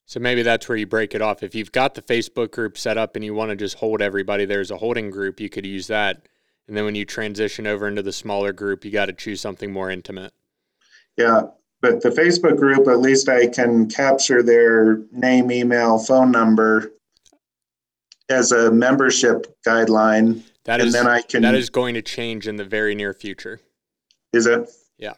So 0.04 0.20
maybe 0.20 0.42
that's 0.42 0.68
where 0.68 0.76
you 0.76 0.86
break 0.86 1.14
it 1.14 1.22
off. 1.22 1.42
If 1.42 1.54
you've 1.54 1.72
got 1.72 1.94
the 1.94 2.02
Facebook 2.02 2.50
group 2.50 2.76
set 2.76 2.98
up 2.98 3.16
and 3.16 3.24
you 3.24 3.32
want 3.32 3.48
to 3.48 3.56
just 3.56 3.78
hold 3.78 4.02
everybody, 4.02 4.44
there's 4.44 4.70
a 4.70 4.76
holding 4.76 5.08
group, 5.08 5.40
you 5.40 5.48
could 5.48 5.64
use 5.64 5.86
that. 5.86 6.28
And 6.68 6.76
then 6.76 6.84
when 6.84 6.94
you 6.94 7.06
transition 7.06 7.66
over 7.66 7.88
into 7.88 8.02
the 8.02 8.12
smaller 8.12 8.52
group, 8.52 8.84
you 8.84 8.90
got 8.90 9.06
to 9.06 9.14
choose 9.14 9.40
something 9.40 9.72
more 9.72 9.90
intimate. 9.90 10.34
Yeah, 11.16 11.44
but 11.82 12.00
the 12.00 12.10
Facebook 12.10 12.56
group, 12.56 12.86
at 12.86 13.00
least 13.00 13.28
I 13.28 13.48
can 13.48 13.88
capture 13.88 14.42
their 14.42 15.02
name, 15.10 15.50
email, 15.50 15.98
phone 15.98 16.30
number 16.30 16.92
as 18.30 18.52
a 18.52 18.70
membership 18.70 19.54
guideline. 19.66 20.42
That 20.64 20.80
and 20.80 20.86
is 20.86 20.94
then 20.94 21.08
I 21.08 21.22
can. 21.22 21.42
that 21.42 21.56
is 21.56 21.68
going 21.70 21.94
to 21.94 22.02
change 22.02 22.46
in 22.46 22.54
the 22.54 22.64
very 22.64 22.94
near 22.94 23.12
future. 23.12 23.60
Is 24.32 24.46
it? 24.46 24.70
Yeah. 24.96 25.14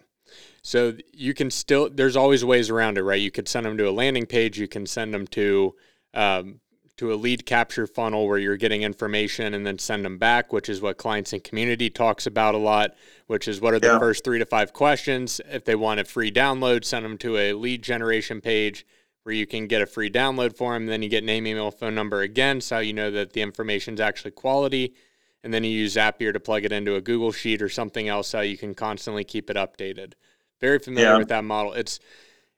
So 0.62 0.94
you 1.12 1.34
can 1.34 1.50
still 1.50 1.90
there's 1.90 2.16
always 2.16 2.42
ways 2.44 2.70
around 2.70 2.96
it, 2.96 3.02
right? 3.02 3.20
You 3.20 3.30
could 3.30 3.46
send 3.46 3.66
them 3.66 3.76
to 3.76 3.88
a 3.88 3.92
landing 3.92 4.24
page, 4.24 4.58
you 4.58 4.66
can 4.66 4.86
send 4.86 5.12
them 5.12 5.26
to 5.28 5.74
um, 6.14 6.60
to 6.96 7.12
a 7.12 7.16
lead 7.16 7.44
capture 7.44 7.86
funnel 7.86 8.28
where 8.28 8.38
you're 8.38 8.56
getting 8.56 8.82
information 8.82 9.54
and 9.54 9.66
then 9.66 9.78
send 9.78 10.04
them 10.04 10.16
back, 10.16 10.52
which 10.52 10.68
is 10.68 10.80
what 10.80 10.96
clients 10.96 11.32
and 11.32 11.42
community 11.42 11.90
talks 11.90 12.26
about 12.26 12.54
a 12.54 12.58
lot, 12.58 12.94
which 13.26 13.48
is 13.48 13.60
what 13.60 13.74
are 13.74 13.80
the 13.80 13.88
Yeah. 13.88 13.98
first 13.98 14.22
three 14.22 14.38
to 14.38 14.46
five 14.46 14.72
questions. 14.72 15.40
If 15.50 15.64
they 15.64 15.74
want 15.74 15.98
a 16.00 16.04
free 16.04 16.30
download, 16.30 16.84
send 16.84 17.04
them 17.04 17.18
to 17.18 17.36
a 17.36 17.52
lead 17.54 17.82
generation 17.82 18.40
page 18.40 18.86
where 19.24 19.34
you 19.34 19.46
can 19.46 19.66
get 19.66 19.82
a 19.82 19.86
free 19.86 20.10
download 20.10 20.56
for 20.56 20.74
them. 20.74 20.86
Then 20.86 21.02
you 21.02 21.08
get 21.08 21.24
name, 21.24 21.46
email, 21.46 21.70
phone 21.72 21.94
number 21.94 22.20
again, 22.20 22.60
so 22.60 22.78
you 22.78 22.92
know 22.92 23.10
that 23.10 23.32
the 23.32 23.40
information 23.42 23.94
is 23.94 24.00
actually 24.00 24.30
quality. 24.32 24.94
And 25.42 25.52
then 25.52 25.64
you 25.64 25.70
use 25.70 25.96
Zapier 25.96 26.32
to 26.32 26.40
plug 26.40 26.64
it 26.64 26.72
into 26.72 26.94
a 26.94 27.00
Google 27.00 27.32
Sheet 27.32 27.60
or 27.60 27.68
something 27.68 28.08
else 28.08 28.28
so 28.28 28.40
you 28.40 28.56
can 28.56 28.74
constantly 28.74 29.24
keep 29.24 29.50
it 29.50 29.56
updated. 29.56 30.12
Very 30.60 30.78
familiar 30.78 31.10
Yeah. 31.10 31.18
with 31.18 31.28
that 31.28 31.44
model. 31.44 31.72
It's 31.72 31.98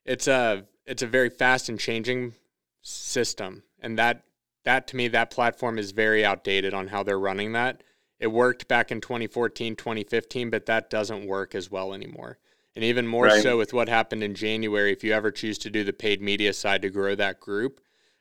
it's 0.04 0.28
a 0.28 0.66
it's 0.84 1.02
a 1.02 1.06
very 1.06 1.30
fast 1.30 1.68
and 1.68 1.80
changing 1.80 2.34
system, 2.82 3.64
and 3.80 3.98
that 3.98 4.22
that 4.64 4.86
to 4.88 4.96
me 4.96 5.08
that 5.08 5.30
platform 5.30 5.78
is 5.78 5.92
very 5.92 6.24
outdated 6.24 6.74
on 6.74 6.88
how 6.88 7.02
they're 7.02 7.18
running 7.18 7.52
that. 7.52 7.82
It 8.18 8.28
worked 8.28 8.66
back 8.66 8.90
in 8.90 9.00
2014, 9.00 9.76
2015, 9.76 10.50
but 10.50 10.66
that 10.66 10.90
doesn't 10.90 11.26
work 11.26 11.54
as 11.54 11.70
well 11.70 11.92
anymore. 11.92 12.38
And 12.74 12.84
even 12.84 13.06
more 13.06 13.24
Right. 13.24 13.42
so 13.42 13.56
with 13.58 13.72
what 13.72 13.88
happened 13.88 14.22
in 14.22 14.34
January, 14.34 14.92
if 14.92 15.04
you 15.04 15.12
ever 15.12 15.30
choose 15.30 15.58
to 15.58 15.70
do 15.70 15.84
the 15.84 15.92
paid 15.92 16.20
media 16.20 16.52
side 16.52 16.82
to 16.82 16.90
grow 16.90 17.14
that 17.14 17.40
group, 17.40 17.80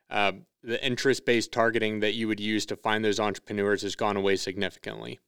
uh, 0.10 0.34
the 0.64 0.84
interest 0.86 1.26
based 1.26 1.52
targeting 1.52 2.00
that 2.00 2.14
you 2.14 2.28
would 2.28 2.40
use 2.40 2.66
to 2.68 2.76
find 2.76 3.04
those 3.04 3.20
entrepreneurs 3.20 3.82
has 3.82 3.96
gone 3.96 4.18
away 4.18 4.36
significantly. 4.36 5.20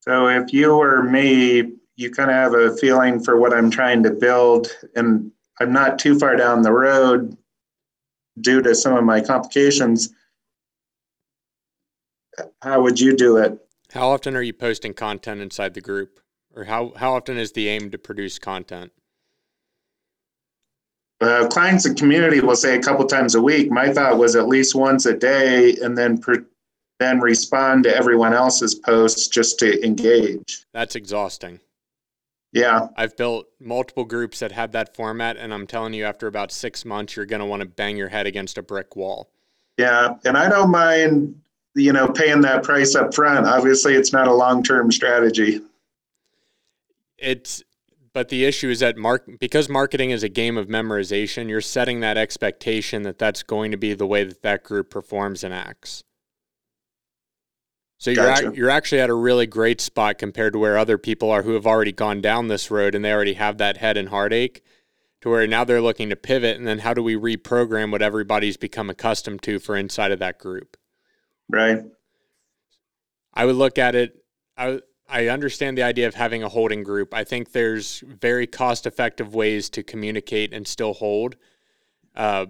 So 0.00 0.28
if 0.28 0.52
you 0.52 0.76
were 0.76 1.02
me, 1.02 1.72
you 1.96 2.10
kind 2.10 2.30
of 2.30 2.36
have 2.36 2.54
a 2.54 2.76
feeling 2.76 3.22
for 3.22 3.38
what 3.38 3.52
I'm 3.52 3.70
trying 3.70 4.02
to 4.04 4.10
build, 4.10 4.68
and 4.96 5.30
I'm 5.60 5.72
not 5.72 5.98
too 5.98 6.18
far 6.18 6.36
down 6.36 6.62
the 6.62 6.72
road 6.72 7.36
due 8.40 8.62
to 8.62 8.74
some 8.74 8.96
of 8.96 9.04
my 9.04 9.20
complications. 9.20 10.08
How 12.62 12.80
would 12.80 12.98
you 12.98 13.14
do 13.14 13.36
it? 13.36 13.58
How 13.92 14.08
often 14.08 14.34
are 14.34 14.42
you 14.42 14.54
posting 14.54 14.94
content 14.94 15.40
inside 15.40 15.74
the 15.74 15.80
group? 15.80 16.20
Or 16.54 16.64
how, 16.64 16.92
how 16.96 17.14
often 17.14 17.36
is 17.36 17.52
the 17.52 17.68
aim 17.68 17.90
to 17.90 17.98
produce 17.98 18.38
content? 18.38 18.92
Uh, 21.20 21.46
clients 21.48 21.84
and 21.84 21.98
community 21.98 22.40
will 22.40 22.56
say 22.56 22.76
a 22.76 22.82
couple 22.82 23.04
times 23.04 23.34
a 23.34 23.42
week. 23.42 23.70
My 23.70 23.92
thought 23.92 24.16
was 24.16 24.36
at 24.36 24.48
least 24.48 24.74
once 24.74 25.04
a 25.04 25.14
day, 25.14 25.76
and 25.82 25.96
then 25.98 26.16
per, 26.16 26.46
then 27.00 27.18
respond 27.18 27.82
to 27.84 27.96
everyone 27.96 28.34
else's 28.34 28.74
posts 28.76 29.26
just 29.26 29.58
to 29.58 29.84
engage. 29.84 30.64
That's 30.72 30.94
exhausting. 30.94 31.58
Yeah, 32.52 32.88
I've 32.96 33.16
built 33.16 33.48
multiple 33.58 34.04
groups 34.04 34.40
that 34.40 34.52
have 34.52 34.72
that 34.72 34.94
format, 34.94 35.36
and 35.36 35.54
I'm 35.54 35.66
telling 35.66 35.94
you, 35.94 36.04
after 36.04 36.26
about 36.26 36.52
six 36.52 36.84
months, 36.84 37.16
you're 37.16 37.26
going 37.26 37.40
to 37.40 37.46
want 37.46 37.62
to 37.62 37.68
bang 37.68 37.96
your 37.96 38.08
head 38.08 38.26
against 38.26 38.58
a 38.58 38.62
brick 38.62 38.96
wall. 38.96 39.30
yeah, 39.78 40.16
and 40.24 40.36
I 40.36 40.48
don't 40.48 40.70
mind, 40.70 41.40
you 41.74 41.92
know, 41.92 42.08
paying 42.08 42.40
that 42.42 42.64
price 42.64 42.94
up 42.94 43.14
front. 43.14 43.46
Obviously, 43.46 43.94
it's 43.94 44.12
not 44.12 44.28
a 44.28 44.34
long 44.34 44.62
term 44.62 44.90
strategy. 44.92 45.60
It's 47.18 47.62
but 48.12 48.28
the 48.28 48.44
issue 48.44 48.68
is 48.68 48.80
that 48.80 48.96
mark 48.96 49.30
because 49.38 49.68
marketing 49.68 50.10
is 50.10 50.24
a 50.24 50.28
game 50.28 50.58
of 50.58 50.66
memorization, 50.66 51.48
you're 51.48 51.60
setting 51.60 52.00
that 52.00 52.18
expectation 52.18 53.02
that 53.04 53.18
that's 53.18 53.44
going 53.44 53.70
to 53.70 53.76
be 53.76 53.94
the 53.94 54.06
way 54.06 54.24
that 54.24 54.42
that 54.42 54.64
group 54.64 54.90
performs 54.90 55.44
and 55.44 55.54
acts. 55.54 56.02
So 58.00 58.10
you're 58.10 58.54
you're 58.54 58.70
actually 58.70 59.02
at 59.02 59.10
a 59.10 59.14
really 59.14 59.46
great 59.46 59.78
spot 59.78 60.16
compared 60.16 60.54
to 60.54 60.58
where 60.58 60.78
other 60.78 60.96
people 60.96 61.30
are 61.30 61.42
who 61.42 61.52
have 61.52 61.66
already 61.66 61.92
gone 61.92 62.22
down 62.22 62.48
this 62.48 62.70
road 62.70 62.94
and 62.94 63.04
they 63.04 63.12
already 63.12 63.34
have 63.34 63.58
that 63.58 63.76
head 63.76 63.98
and 63.98 64.08
heartache 64.08 64.64
to 65.20 65.28
where 65.28 65.46
now 65.46 65.64
they're 65.64 65.82
looking 65.82 66.08
to 66.08 66.16
pivot 66.16 66.56
and 66.56 66.66
then 66.66 66.78
how 66.78 66.94
do 66.94 67.02
we 67.02 67.14
reprogram 67.14 67.92
what 67.92 68.00
everybody's 68.00 68.56
become 68.56 68.88
accustomed 68.88 69.42
to 69.42 69.58
for 69.58 69.76
inside 69.76 70.12
of 70.12 70.18
that 70.18 70.38
group. 70.38 70.78
Right. 71.50 71.84
I 73.34 73.44
would 73.44 73.56
look 73.56 73.76
at 73.76 73.94
it. 73.94 74.24
I 74.56 74.80
I 75.06 75.28
understand 75.28 75.76
the 75.76 75.82
idea 75.82 76.08
of 76.08 76.14
having 76.14 76.42
a 76.42 76.48
holding 76.48 76.82
group. 76.82 77.12
I 77.12 77.24
think 77.24 77.52
there's 77.52 78.02
very 78.06 78.46
cost 78.46 78.86
effective 78.86 79.34
ways 79.34 79.68
to 79.70 79.82
communicate 79.82 80.54
and 80.54 80.66
still 80.66 80.94
hold. 80.94 81.36
Uh, 82.16 82.46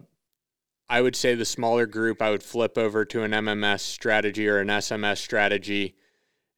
I 0.90 1.00
would 1.02 1.14
say 1.14 1.36
the 1.36 1.44
smaller 1.44 1.86
group, 1.86 2.20
I 2.20 2.30
would 2.30 2.42
flip 2.42 2.76
over 2.76 3.04
to 3.04 3.22
an 3.22 3.30
MMS 3.30 3.78
strategy 3.78 4.48
or 4.48 4.58
an 4.58 4.66
SMS 4.66 5.18
strategy, 5.18 5.94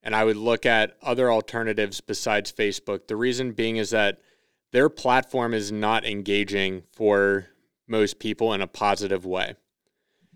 and 0.03 0.17
I 0.17 0.25
would 0.25 0.39
look 0.39 0.65
at 0.65 0.97
other 1.03 1.31
alternatives 1.31 2.01
besides 2.01 2.51
Facebook. 2.51 3.09
The 3.09 3.17
reason 3.17 3.53
being 3.53 3.77
is 3.77 3.91
that 3.91 4.21
their 4.73 4.89
platform 4.89 5.53
is 5.53 5.71
not 5.71 6.07
engaging 6.07 6.85
for 6.93 7.49
most 7.87 8.19
people 8.19 8.55
in 8.55 8.63
a 8.63 8.67
positive 8.67 9.27
way. 9.27 9.55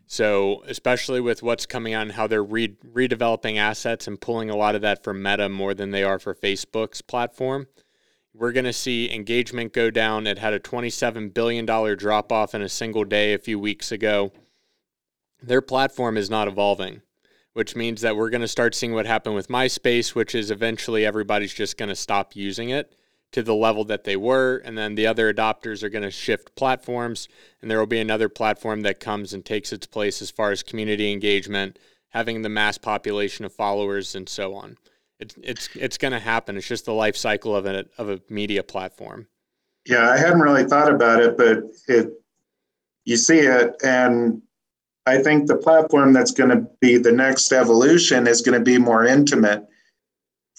So, 0.07 0.63
especially 0.67 1.23
with 1.23 1.43
what's 1.43 1.65
coming 1.65 1.95
on, 1.95 2.11
how 2.11 2.27
they're 2.27 2.45
re- 2.45 2.77
redeveloping 2.87 3.57
assets 3.57 4.07
and 4.07 4.21
pulling 4.21 4.51
a 4.51 4.57
lot 4.57 4.75
of 4.75 4.83
that 4.83 5.03
from 5.03 5.23
Meta 5.23 5.49
more 5.49 5.73
than 5.73 5.91
they 5.91 6.05
are 6.05 6.19
for 6.19 6.35
Facebook's 6.35 7.01
platform, 7.01 7.67
we're 8.39 8.53
going 8.53 8.65
to 8.65 8.73
see 8.73 9.13
engagement 9.13 9.73
go 9.73 9.91
down. 9.91 10.27
It 10.27 10.39
had 10.39 10.53
a 10.53 10.61
$27 10.61 11.33
billion 11.33 11.65
drop 11.65 12.31
off 12.31 12.55
in 12.55 12.61
a 12.61 12.69
single 12.69 13.05
day 13.05 13.33
a 13.33 13.39
few 13.39 13.59
weeks 13.59 13.91
ago. 13.91 14.33
Their 15.43 15.63
platform 15.63 16.17
is 16.17 16.29
not 16.29 16.49
evolving, 16.49 17.03
which 17.55 17.75
means 17.75 18.03
that 18.03 18.17
we're 18.17 18.31
going 18.31 18.43
to 18.43 18.49
start 18.49 18.75
seeing 18.75 18.93
what 18.93 19.07
happened 19.07 19.35
with 19.35 19.49
MySpace, 19.49 20.15
which 20.15 20.35
is 20.35 20.51
eventually 20.51 21.07
everybody's 21.07 21.55
just 21.55 21.79
going 21.79 21.89
to 21.89 21.97
stop 21.97 22.37
using 22.37 22.69
it 22.69 22.93
to 23.33 23.43
the 23.43 23.55
level 23.55 23.85
that 23.85 24.05
they 24.05 24.17
were. 24.17 24.61
And 24.65 24.77
then 24.77 24.97
the 24.97 25.07
other 25.07 25.33
adopters 25.33 25.83
are 25.83 25.89
going 25.89 26.05
to 26.05 26.11
shift 26.11 26.55
platforms, 26.57 27.29
and 27.63 27.71
there 27.71 27.79
will 27.79 27.87
be 27.87 28.01
another 28.01 28.29
platform 28.29 28.83
that 28.83 29.01
comes 29.01 29.33
and 29.33 29.45
takes 29.45 29.73
its 29.73 29.87
place 29.87 30.21
as 30.21 30.31
far 30.31 30.51
as 30.51 30.63
community 30.63 31.11
engagement, 31.11 31.79
having 32.11 32.43
the 32.43 32.49
mass 32.51 32.77
population 32.77 33.47
of 33.47 33.53
followers, 33.53 34.15
and 34.15 34.29
so 34.29 34.55
on. 34.55 34.77
It's 35.19 35.35
it's 35.43 35.69
it's 35.75 35.99
going 35.99 36.13
to 36.13 36.19
happen. 36.19 36.57
It's 36.57 36.67
just 36.67 36.85
the 36.85 36.93
life 36.93 37.17
cycle 37.17 37.57
of 37.57 37.67
a 37.67 37.87
of 37.99 38.11
a 38.11 38.21
media 38.29 38.63
platform. 38.63 39.29
Yeah, 39.87 40.11
I 40.11 40.19
hadn't 40.19 40.41
really 40.41 40.65
thought 40.65 40.93
about 40.93 41.21
it, 41.21 41.37
but 41.37 41.65
it 41.89 42.13
you 43.05 43.17
see 43.17 43.39
it 43.39 43.77
and 43.85 44.43
I 45.07 45.23
think 45.23 45.47
the 45.47 45.57
platform 45.57 46.13
that's 46.13 46.33
going 46.33 46.51
to 46.51 46.67
be 46.81 46.99
the 46.99 47.13
next 47.13 47.53
evolution 47.53 48.27
is 48.27 48.43
going 48.43 48.59
to 48.59 48.65
be 48.65 48.77
more 48.77 49.05
intimate. 49.05 49.65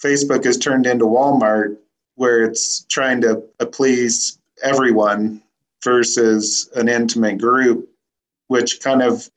Facebook 0.02 0.44
has 0.44 0.56
turned 0.56 0.86
into 0.86 1.04
Walmart 1.04 1.76
where 2.14 2.42
it's 2.42 2.84
trying 2.84 3.20
to 3.20 3.42
please 3.72 4.38
everyone 4.62 5.42
versus 5.84 6.68
an 6.74 6.88
intimate 6.88 7.38
group 7.38 7.88
which 8.48 8.80
kind 8.80 9.02
of 9.02 9.30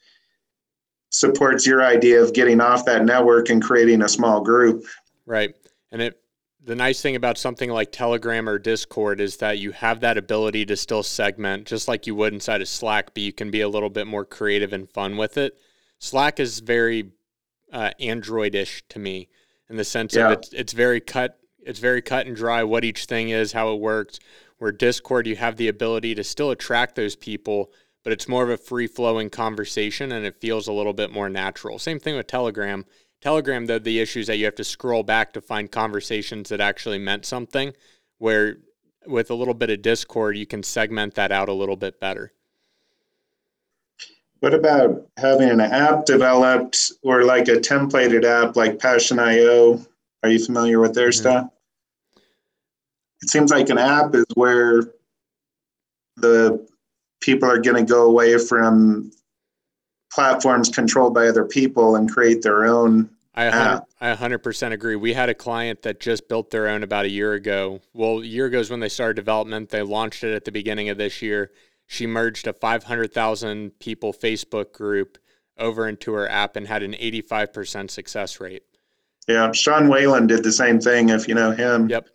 supports 1.12 1.68
your 1.68 1.84
idea 1.84 2.22
of 2.22 2.34
getting 2.34 2.60
off 2.62 2.86
that 2.86 3.06
network 3.06 3.50
and 3.50 3.62
creating 3.62 4.02
a 4.02 4.10
small 4.10 4.42
group. 4.42 4.86
Right. 5.26 5.56
And 5.92 6.02
it 6.02 6.18
the 6.64 6.76
nice 6.76 7.02
thing 7.02 7.16
about 7.16 7.40
something 7.40 7.72
like 7.72 7.92
Telegram 7.92 8.48
or 8.48 8.60
Discord 8.60 9.20
is 9.20 9.38
that 9.38 9.58
you 9.58 9.72
have 9.72 10.02
that 10.02 10.18
ability 10.18 10.64
to 10.68 10.76
still 10.78 11.02
segment 11.02 11.66
just 11.66 11.88
like 11.88 12.06
you 12.06 12.14
would 12.14 12.34
inside 12.34 12.62
of 12.62 12.68
Slack, 12.68 13.16
but 13.16 13.24
you 13.24 13.34
can 13.34 13.50
be 13.50 13.62
a 13.62 13.70
little 13.70 13.90
bit 13.90 14.06
more 14.06 14.26
creative 14.26 14.72
and 14.72 14.88
fun 14.88 15.18
with 15.18 15.38
it. 15.38 15.58
Slack 15.98 16.40
is 16.40 16.60
very 16.60 17.12
uh, 17.74 17.92
Androidish 18.00 18.84
to 18.90 19.00
me 19.00 19.28
in 19.70 19.78
the 19.78 19.84
sense 19.84 20.14
Yeah. 20.16 20.28
of 20.28 20.40
it's 20.40 20.54
it's 20.54 20.74
very 20.74 21.00
cut 21.00 21.40
it's 21.64 21.80
very 21.80 22.02
cut 22.02 22.28
and 22.28 22.36
dry 22.36 22.64
what 22.64 22.84
each 22.84 23.06
thing 23.06 23.30
is, 23.30 23.52
how 23.54 23.74
it 23.74 23.80
works. 23.80 24.20
Where 24.58 24.72
Discord, 24.72 25.26
you 25.26 25.36
have 25.38 25.58
the 25.58 25.68
ability 25.68 26.14
to 26.16 26.24
still 26.24 26.52
attract 26.52 26.96
those 26.96 27.16
people, 27.16 27.72
but 28.04 28.14
it's 28.14 28.28
more 28.28 28.44
of 28.44 28.50
a 28.50 28.58
free 28.58 28.88
flowing 28.88 29.30
conversation 29.32 30.12
and 30.12 30.26
it 30.26 30.36
feels 30.40 30.68
a 30.68 30.74
little 30.74 30.94
bit 30.94 31.12
more 31.12 31.30
natural. 31.30 31.80
Same 31.80 32.00
thing 32.00 32.16
with 32.16 32.28
Telegram. 32.28 32.86
Telegram, 33.22 33.68
though, 33.68 33.80
the 33.80 34.00
issue 34.00 34.20
is 34.20 34.28
that 34.28 34.38
you 34.38 34.46
have 34.46 34.56
to 34.56 34.64
scroll 34.64 35.04
back 35.04 35.32
to 35.34 35.42
find 35.42 35.72
conversations 35.72 36.50
that 36.50 36.60
actually 36.60 36.98
meant 36.98 37.26
something. 37.26 37.74
Where 38.18 38.58
with 39.06 39.32
a 39.32 39.36
little 39.36 39.54
bit 39.54 39.70
of 39.70 39.82
Discord, 39.82 40.38
you 40.38 40.46
can 40.46 40.64
segment 40.64 41.16
that 41.16 41.32
out 41.32 41.50
a 41.50 41.54
little 41.54 41.76
bit 41.76 42.00
better. 42.00 42.34
What 44.40 44.56
about 44.56 45.08
having 45.18 45.50
an 45.50 45.62
app 45.62 46.06
developed 46.06 46.94
or 47.04 47.24
like 47.24 47.48
a 47.48 47.58
templated 47.58 48.24
app 48.24 48.56
like 48.56 48.80
Passion.io? 48.80 49.86
Are 50.24 50.30
you 50.30 50.44
familiar 50.44 50.80
with 50.80 50.96
their 50.96 51.10
Mhm. 51.10 51.14
stuff? 51.14 51.50
It 53.22 53.30
seems 53.30 53.52
like 53.52 53.70
an 53.70 53.78
app 53.78 54.16
is 54.16 54.26
where 54.34 54.82
the 56.18 56.68
people 57.22 57.50
are 57.50 57.62
going 57.62 57.86
to 57.86 57.92
go 57.92 58.06
away 58.06 58.38
from 58.40 59.12
platforms 60.12 60.70
controlled 60.70 61.14
by 61.14 61.28
other 61.28 61.46
people 61.46 61.96
and 61.96 62.12
create 62.12 62.42
their 62.42 62.66
own. 62.66 63.10
I 63.34 63.46
a 63.46 63.52
hun- 63.52 63.68
app. 63.78 63.90
I 64.02 64.10
100% 64.10 64.74
agree. 64.74 64.96
We 64.98 65.14
had 65.14 65.30
a 65.30 65.34
client 65.34 65.84
that 65.84 66.00
just 66.00 66.28
built 66.28 66.50
their 66.50 66.68
own 66.68 66.84
about 66.84 67.06
a 67.06 67.10
year 67.10 67.34
ago. 67.34 67.80
Well, 67.94 68.20
a 68.20 68.26
year 68.26 68.48
ago 68.48 68.60
is 68.60 68.70
when 68.70 68.82
they 68.82 68.90
started 68.90 69.16
development. 69.16 69.70
They 69.70 69.82
launched 69.82 70.24
it 70.24 70.36
at 70.36 70.44
the 70.44 70.52
beginning 70.52 70.90
of 70.90 70.98
this 70.98 71.22
year. 71.22 71.52
She 71.88 72.08
merged 72.08 72.46
a 72.48 72.54
500,000 72.54 73.80
people 73.80 74.14
Facebook 74.14 74.74
group 74.74 75.18
over 75.58 75.88
into 75.88 76.14
her 76.14 76.28
app 76.28 76.56
and 76.56 76.68
had 76.68 76.84
an 76.84 76.94
85% 76.94 77.90
success 77.90 78.40
rate. 78.42 78.64
Yeah, 79.28 79.52
Sean 79.54 79.88
Whalen 79.88 80.28
did 80.28 80.44
the 80.44 80.52
same 80.52 80.80
thing. 80.80 81.10
If 81.10 81.28
you 81.28 81.36
know 81.36 81.52
him. 81.52 81.90
Yep. 81.90 82.10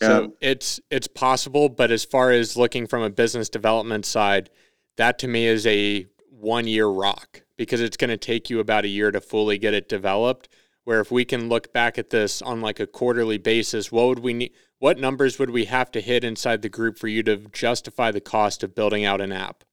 Yeah. 0.00 0.08
So 0.08 0.34
it's 0.40 0.78
it's 0.90 1.08
possible, 1.08 1.68
but 1.68 1.90
as 1.90 2.04
far 2.04 2.30
as 2.30 2.56
looking 2.56 2.86
from 2.86 3.02
a 3.02 3.10
business 3.10 3.48
development 3.48 4.06
side, 4.06 4.50
that 4.96 5.18
to 5.20 5.28
me 5.28 5.46
is 5.46 5.66
a 5.66 6.06
one 6.40 6.66
year 6.66 6.86
rock 6.86 7.42
because 7.56 7.80
it's 7.80 7.96
going 7.96 8.10
to 8.10 8.16
take 8.16 8.48
you 8.48 8.60
about 8.60 8.84
a 8.84 8.88
year 8.88 9.10
to 9.10 9.20
fully 9.20 9.58
get 9.58 9.74
it 9.74 9.88
developed. 9.88 10.48
Where 10.84 11.00
if 11.00 11.10
we 11.10 11.26
can 11.26 11.50
look 11.50 11.72
back 11.72 11.98
at 11.98 12.08
this 12.08 12.40
on 12.40 12.62
like 12.62 12.80
a 12.80 12.86
quarterly 12.86 13.36
basis, 13.36 13.92
what 13.92 14.06
would 14.06 14.20
we 14.20 14.32
need? 14.32 14.52
What 14.78 14.98
numbers 14.98 15.38
would 15.38 15.50
we 15.50 15.66
have 15.66 15.90
to 15.92 16.00
hit 16.00 16.24
inside 16.24 16.62
the 16.62 16.68
group 16.68 16.98
for 16.98 17.08
you 17.08 17.22
to 17.24 17.36
justify 17.52 18.10
the 18.10 18.20
cost 18.20 18.62
of 18.62 18.74
building 18.74 19.04
out 19.04 19.20
an 19.20 19.32
app? 19.32 19.64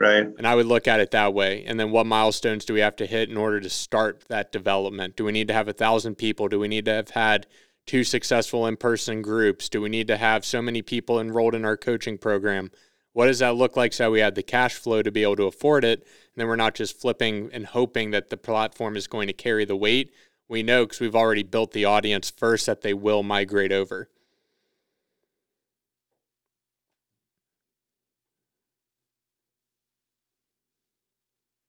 Right. 0.00 0.26
And 0.38 0.46
I 0.46 0.54
would 0.54 0.66
look 0.66 0.88
at 0.88 1.00
it 1.00 1.10
that 1.10 1.34
way. 1.34 1.64
And 1.64 1.78
then 1.78 1.90
what 1.90 2.06
milestones 2.06 2.64
do 2.64 2.74
we 2.74 2.80
have 2.80 2.96
to 2.96 3.06
hit 3.06 3.28
in 3.28 3.36
order 3.36 3.60
to 3.60 3.68
start 3.68 4.24
that 4.28 4.52
development? 4.52 5.16
Do 5.16 5.24
we 5.24 5.32
need 5.32 5.48
to 5.48 5.54
have 5.54 5.68
a 5.68 5.72
thousand 5.72 6.16
people? 6.16 6.48
Do 6.48 6.58
we 6.58 6.68
need 6.68 6.84
to 6.84 6.94
have 6.94 7.10
had 7.10 7.46
two 7.86 8.04
successful 8.04 8.66
in 8.66 8.76
person 8.76 9.22
groups? 9.22 9.68
Do 9.68 9.80
we 9.80 9.88
need 9.88 10.06
to 10.08 10.16
have 10.16 10.44
so 10.44 10.62
many 10.62 10.82
people 10.82 11.20
enrolled 11.20 11.54
in 11.54 11.64
our 11.64 11.76
coaching 11.76 12.16
program? 12.16 12.70
What 13.18 13.26
does 13.26 13.40
that 13.40 13.56
look 13.56 13.76
like 13.76 13.92
so 13.92 14.12
we 14.12 14.20
have 14.20 14.36
the 14.36 14.44
cash 14.44 14.76
flow 14.76 15.02
to 15.02 15.10
be 15.10 15.24
able 15.24 15.34
to 15.34 15.46
afford 15.46 15.84
it? 15.84 16.02
And 16.02 16.36
then 16.36 16.46
we're 16.46 16.54
not 16.54 16.76
just 16.76 17.00
flipping 17.00 17.50
and 17.52 17.66
hoping 17.66 18.12
that 18.12 18.30
the 18.30 18.36
platform 18.36 18.96
is 18.96 19.08
going 19.08 19.26
to 19.26 19.32
carry 19.32 19.64
the 19.64 19.74
weight. 19.74 20.12
We 20.46 20.62
know 20.62 20.84
because 20.84 21.00
we've 21.00 21.16
already 21.16 21.42
built 21.42 21.72
the 21.72 21.84
audience 21.84 22.30
first 22.30 22.66
that 22.66 22.82
they 22.82 22.94
will 22.94 23.24
migrate 23.24 23.72
over. 23.72 24.08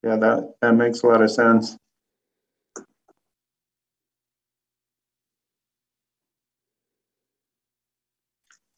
Yeah, 0.04 0.18
that 0.18 0.54
that 0.62 0.76
makes 0.76 1.02
a 1.02 1.08
lot 1.08 1.20
of 1.20 1.32
sense. 1.32 1.76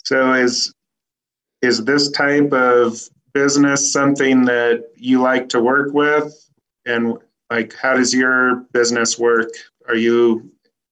So 0.05 0.33
is 0.33 0.73
is 1.63 1.85
this 1.85 2.11
type 2.11 2.53
of 2.53 3.01
business 3.33 3.93
something 3.93 4.45
that 4.45 4.85
you 4.97 5.23
like 5.23 5.49
to 5.51 5.61
work 5.61 5.95
with? 5.95 6.51
And 6.85 7.17
like 7.51 7.75
how 7.75 7.95
does 7.95 8.13
your 8.13 8.67
business 8.73 9.19
work? 9.19 9.49
Are 9.89 9.97
you 9.97 10.51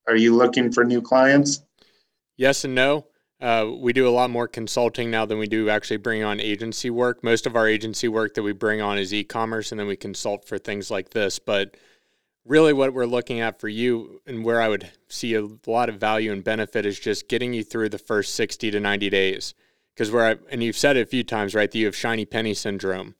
are 0.08 0.16
you 0.16 0.34
looking 0.34 0.72
for 0.72 0.84
new 0.84 1.02
clients? 1.02 1.62
Yes 2.36 2.64
and 2.64 2.74
no. 2.74 3.06
Uh, 3.40 3.70
we 3.78 3.92
do 3.92 4.06
a 4.06 4.10
lot 4.10 4.28
more 4.28 4.46
consulting 4.46 5.10
now 5.10 5.24
than 5.24 5.38
we 5.38 5.46
do 5.46 5.70
actually 5.70 5.96
bring 5.96 6.22
on 6.22 6.40
agency 6.40 6.90
work. 6.90 7.24
Most 7.24 7.46
of 7.46 7.56
our 7.56 7.66
agency 7.66 8.06
work 8.06 8.34
that 8.34 8.42
we 8.42 8.52
bring 8.52 8.82
on 8.82 8.98
is 8.98 9.14
e-commerce, 9.14 9.72
and 9.72 9.80
then 9.80 9.86
we 9.86 9.96
consult 9.96 10.46
for 10.46 10.58
things 10.58 10.90
like 10.90 11.10
this. 11.10 11.38
But 11.38 11.78
really, 12.44 12.74
what 12.74 12.92
we're 12.92 13.06
looking 13.06 13.40
at 13.40 13.58
for 13.58 13.68
you, 13.68 14.20
and 14.26 14.44
where 14.44 14.60
I 14.60 14.68
would 14.68 14.90
see 15.08 15.34
a 15.34 15.48
lot 15.66 15.88
of 15.88 15.96
value 15.96 16.32
and 16.32 16.44
benefit, 16.44 16.84
is 16.84 17.00
just 17.00 17.28
getting 17.28 17.54
you 17.54 17.64
through 17.64 17.88
the 17.88 17.98
first 17.98 18.34
sixty 18.34 18.70
to 18.72 18.78
ninety 18.78 19.08
days. 19.08 19.54
Because 19.94 20.10
where 20.10 20.26
I 20.26 20.36
and 20.50 20.62
you've 20.62 20.76
said 20.76 20.96
it 20.96 21.02
a 21.02 21.06
few 21.06 21.24
times, 21.24 21.54
right? 21.54 21.70
That 21.70 21.78
you 21.78 21.86
have 21.86 21.96
shiny 21.96 22.24
penny 22.24 22.54
syndrome, 22.54 23.14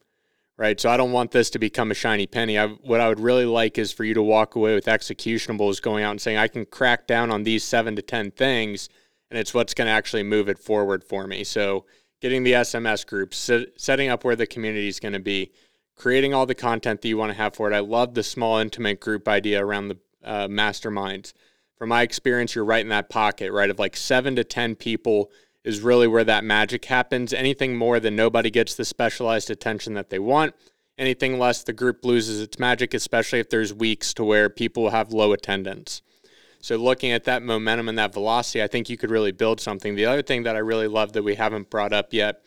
right? 0.57 0.81
So 0.81 0.89
I 0.91 0.97
don't 0.97 1.13
want 1.13 1.31
this 1.31 1.51
to 1.51 1.59
become 1.59 1.91
a 1.91 1.95
shiny 1.95 2.27
penny. 2.27 2.59
I, 2.59 2.69
what 2.69 3.01
I 3.01 3.09
would 3.09 3.21
really 3.21 3.45
like 3.45 3.79
is 3.79 3.93
for 3.93 4.05
you 4.05 4.15
to 4.15 4.23
walk 4.23 4.55
away 4.55 4.75
with 4.75 4.87
executionables 4.87 5.83
going 5.83 6.05
out 6.05 6.13
and 6.13 6.21
saying, 6.21 6.39
I 6.39 6.49
can 6.49 6.67
crack 6.67 7.07
down 7.07 7.31
on 7.31 7.43
these 7.43 7.65
seven 7.65 7.97
to 7.97 8.03
ten 8.03 8.31
things 8.31 8.89
and 9.31 9.39
it's 9.39 9.55
what's 9.55 9.75
going 9.75 9.87
to 9.87 9.93
actually 9.93 10.23
move 10.23 10.49
it 10.49 10.59
forward 10.59 11.05
for 11.05 11.27
me. 11.27 11.45
So, 11.45 11.87
getting 12.21 12.43
the 12.43 12.53
SMS 12.53 13.07
group, 13.07 13.33
set, 13.33 13.69
setting 13.81 14.09
up 14.09 14.25
where 14.25 14.37
the 14.37 14.47
community 14.47 14.89
is 14.89 15.01
going 15.01 15.15
to 15.15 15.21
be, 15.21 15.53
creating 15.97 16.35
all 16.35 16.47
the 16.47 16.55
content 16.55 17.01
that 17.01 17.09
you 17.09 17.17
want 17.17 17.31
to 17.31 17.37
have 17.37 17.55
for 17.55 17.71
it. 17.71 17.75
I 17.75 17.81
love 17.81 18.15
the 18.15 18.23
small, 18.23 18.59
intimate 18.59 19.01
group 19.01 19.29
idea 19.29 19.65
around 19.65 19.89
the 19.89 19.99
uh, 20.25 20.49
masterminds. 20.49 21.33
From 21.77 21.89
my 21.89 22.03
experience, 22.03 22.55
you're 22.55 22.65
right 22.65 22.83
in 22.83 22.91
that 22.91 23.09
pocket, 23.09 23.53
right? 23.53 23.71
Of 23.71 23.79
like 23.79 23.97
seven 23.97 24.37
to 24.37 24.45
10 24.45 24.77
people 24.77 25.31
is 25.65 25.81
really 25.81 26.07
where 26.07 26.25
that 26.25 26.45
magic 26.45 26.85
happens. 26.87 27.33
Anything 27.33 27.77
more 27.77 28.01
than 28.01 28.17
nobody 28.17 28.51
gets 28.51 28.75
the 28.75 28.85
specialized 28.85 29.51
attention 29.51 29.95
that 29.95 30.11
they 30.11 30.19
want. 30.19 30.55
Anything 30.97 31.39
less, 31.39 31.63
the 31.63 31.73
group 31.73 32.05
loses 32.05 32.41
its 32.41 32.59
magic, 32.59 32.93
especially 32.95 33.41
if 33.41 33.51
there's 33.51 33.73
weeks 33.73 34.13
to 34.15 34.25
where 34.25 34.49
people 34.49 34.91
have 34.91 35.13
low 35.13 35.33
attendance. 35.33 36.03
So 36.61 36.77
looking 36.77 37.11
at 37.11 37.25
that 37.25 37.43
momentum 37.43 37.89
and 37.89 37.99
that 37.99 38.13
velocity, 38.13 38.63
I 38.63 38.67
think 38.67 38.91
you 38.91 38.99
could 38.99 39.11
really 39.11 39.33
build 39.33 39.61
something. 39.61 39.95
The 39.95 40.05
other 40.05 40.23
thing 40.23 40.43
that 40.43 40.57
I 40.57 40.59
really 40.59 40.89
love 40.89 41.15
that 41.15 41.23
we 41.23 41.37
haven't 41.37 41.71
brought 41.71 41.95
up 41.95 42.13
yet 42.13 42.43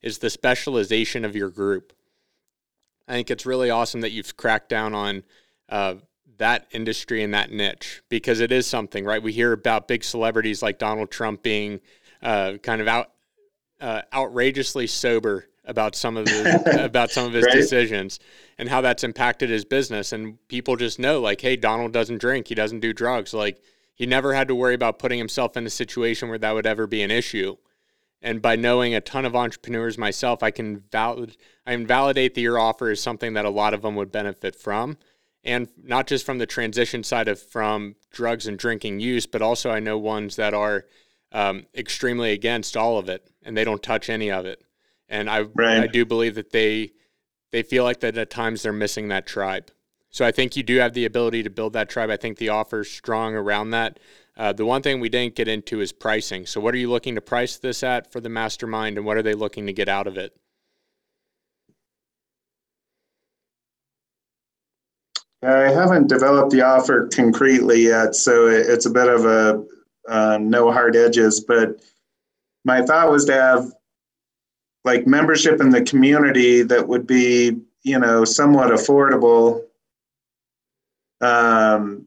is 0.00 0.18
the 0.18 0.30
specialization 0.30 1.24
of 1.24 1.36
your 1.36 1.50
group. 1.50 1.92
I 3.06 3.12
think 3.12 3.30
it's 3.30 3.44
really 3.44 3.68
awesome 3.68 4.00
that 4.00 4.12
you've 4.12 4.36
cracked 4.36 4.70
down 4.70 4.94
on 4.94 5.22
uh, 5.68 5.96
that 6.38 6.66
industry 6.70 7.22
and 7.22 7.34
that 7.34 7.50
niche 7.50 8.02
because 8.08 8.40
it 8.40 8.52
is 8.52 8.66
something, 8.66 9.04
right? 9.04 9.22
We 9.22 9.32
hear 9.32 9.52
about 9.52 9.88
big 9.88 10.02
celebrities 10.02 10.62
like 10.62 10.78
Donald 10.78 11.10
Trump 11.10 11.42
being 11.42 11.80
uh, 12.22 12.54
kind 12.62 12.80
of 12.80 12.88
out 12.88 13.10
uh, 13.80 14.02
outrageously 14.12 14.86
sober 14.86 15.46
about 15.64 15.94
some 15.94 16.16
of 16.16 16.24
the 16.24 16.84
about 16.84 17.10
some 17.10 17.26
of 17.26 17.32
his 17.32 17.44
Right. 17.44 17.54
decisions 17.54 18.18
and 18.56 18.68
how 18.68 18.80
that's 18.80 19.04
impacted 19.04 19.50
his 19.50 19.64
business. 19.64 20.12
And 20.12 20.38
people 20.48 20.76
just 20.76 20.98
know 20.98 21.20
like 21.20 21.40
hey 21.40 21.56
Donald 21.56 21.92
doesn't 21.92 22.18
drink. 22.18 22.48
He 22.48 22.54
doesn't 22.54 22.80
do 22.80 22.92
drugs. 22.92 23.32
Like 23.34 23.60
he 23.94 24.06
never 24.06 24.32
had 24.34 24.48
to 24.48 24.54
worry 24.54 24.74
about 24.74 24.98
putting 24.98 25.18
himself 25.18 25.56
in 25.56 25.66
a 25.66 25.70
situation 25.70 26.28
where 26.28 26.38
that 26.38 26.52
would 26.54 26.66
ever 26.66 26.86
be 26.86 27.02
an 27.02 27.10
issue. 27.10 27.56
And 28.20 28.42
by 28.42 28.56
knowing 28.56 28.94
a 28.94 29.00
ton 29.00 29.24
of 29.24 29.36
entrepreneurs 29.36 29.96
myself 29.98 30.42
I 30.42 30.50
can 30.50 30.78
valid 30.90 31.36
I 31.66 31.72
can 31.72 31.86
validate 31.86 32.34
that 32.34 32.40
your 32.40 32.58
offer 32.58 32.90
is 32.90 33.00
something 33.02 33.34
that 33.34 33.44
a 33.44 33.50
lot 33.50 33.74
of 33.74 33.82
them 33.82 33.94
would 33.94 34.10
benefit 34.10 34.56
from. 34.56 34.96
And 35.44 35.68
not 35.82 36.06
just 36.08 36.26
from 36.26 36.38
the 36.38 36.46
transition 36.46 37.04
side 37.04 37.28
of 37.28 37.40
from 37.40 37.94
drugs 38.10 38.46
and 38.48 38.58
drinking 38.58 39.00
use 39.00 39.26
but 39.26 39.42
also 39.42 39.70
I 39.70 39.78
know 39.80 39.98
ones 39.98 40.34
that 40.36 40.54
are 40.54 40.86
um, 41.32 41.66
extremely 41.74 42.32
against 42.32 42.76
all 42.76 42.98
of 42.98 43.08
it 43.08 43.28
and 43.42 43.56
they 43.56 43.64
don't 43.64 43.82
touch 43.82 44.08
any 44.08 44.30
of 44.30 44.46
it 44.46 44.62
and 45.08 45.28
I 45.30 45.42
Right. 45.54 45.80
I 45.80 45.86
do 45.86 46.04
believe 46.04 46.34
that 46.34 46.50
they 46.50 46.92
they 47.50 47.62
feel 47.62 47.84
like 47.84 48.00
that 48.00 48.16
at 48.18 48.30
times 48.30 48.62
they're 48.62 48.72
missing 48.72 49.08
that 49.08 49.26
tribe. 49.26 49.70
So 50.10 50.24
I 50.24 50.32
think 50.32 50.56
you 50.56 50.62
do 50.62 50.78
have 50.78 50.94
the 50.94 51.04
ability 51.04 51.42
to 51.42 51.50
build 51.50 51.72
that 51.74 51.88
tribe. 51.88 52.10
I 52.10 52.16
think 52.16 52.38
the 52.38 52.50
offer's 52.50 52.90
strong 52.90 53.34
around 53.34 53.70
that. 53.70 53.98
Uh, 54.36 54.52
the 54.52 54.64
one 54.64 54.82
thing 54.82 55.00
we 55.00 55.08
didn't 55.08 55.34
get 55.34 55.48
into 55.48 55.80
is 55.80 55.92
pricing. 55.92 56.46
So 56.46 56.60
what 56.60 56.74
are 56.74 56.78
you 56.78 56.90
looking 56.90 57.14
to 57.14 57.20
price 57.20 57.56
this 57.56 57.82
at 57.82 58.10
for 58.10 58.20
the 58.20 58.28
mastermind, 58.28 58.96
and 58.96 59.06
what 59.06 59.16
are 59.16 59.22
they 59.22 59.34
looking 59.34 59.66
to 59.66 59.72
get 59.72 59.88
out 59.88 60.06
of 60.06 60.16
it? 60.16 60.36
I 65.42 65.70
haven't 65.70 66.08
developed 66.08 66.50
the 66.50 66.62
offer 66.62 67.08
concretely 67.08 67.84
yet, 67.84 68.14
so 68.14 68.48
it's 68.48 68.86
a 68.86 68.90
bit 68.90 69.08
of 69.08 69.24
a 69.24 69.64
uh, 70.08 70.38
no 70.40 70.72
hard 70.72 70.96
edges. 70.96 71.40
But 71.40 71.80
my 72.64 72.82
thought 72.82 73.10
was 73.10 73.24
to 73.26 73.34
have 73.34 73.72
like 74.84 75.06
membership 75.06 75.60
in 75.60 75.70
the 75.70 75.82
community 75.82 76.62
that 76.62 76.88
would 76.88 77.06
be, 77.06 77.58
you 77.82 77.98
know, 77.98 78.24
somewhat 78.24 78.70
affordable. 78.70 79.64
Um, 81.20 82.06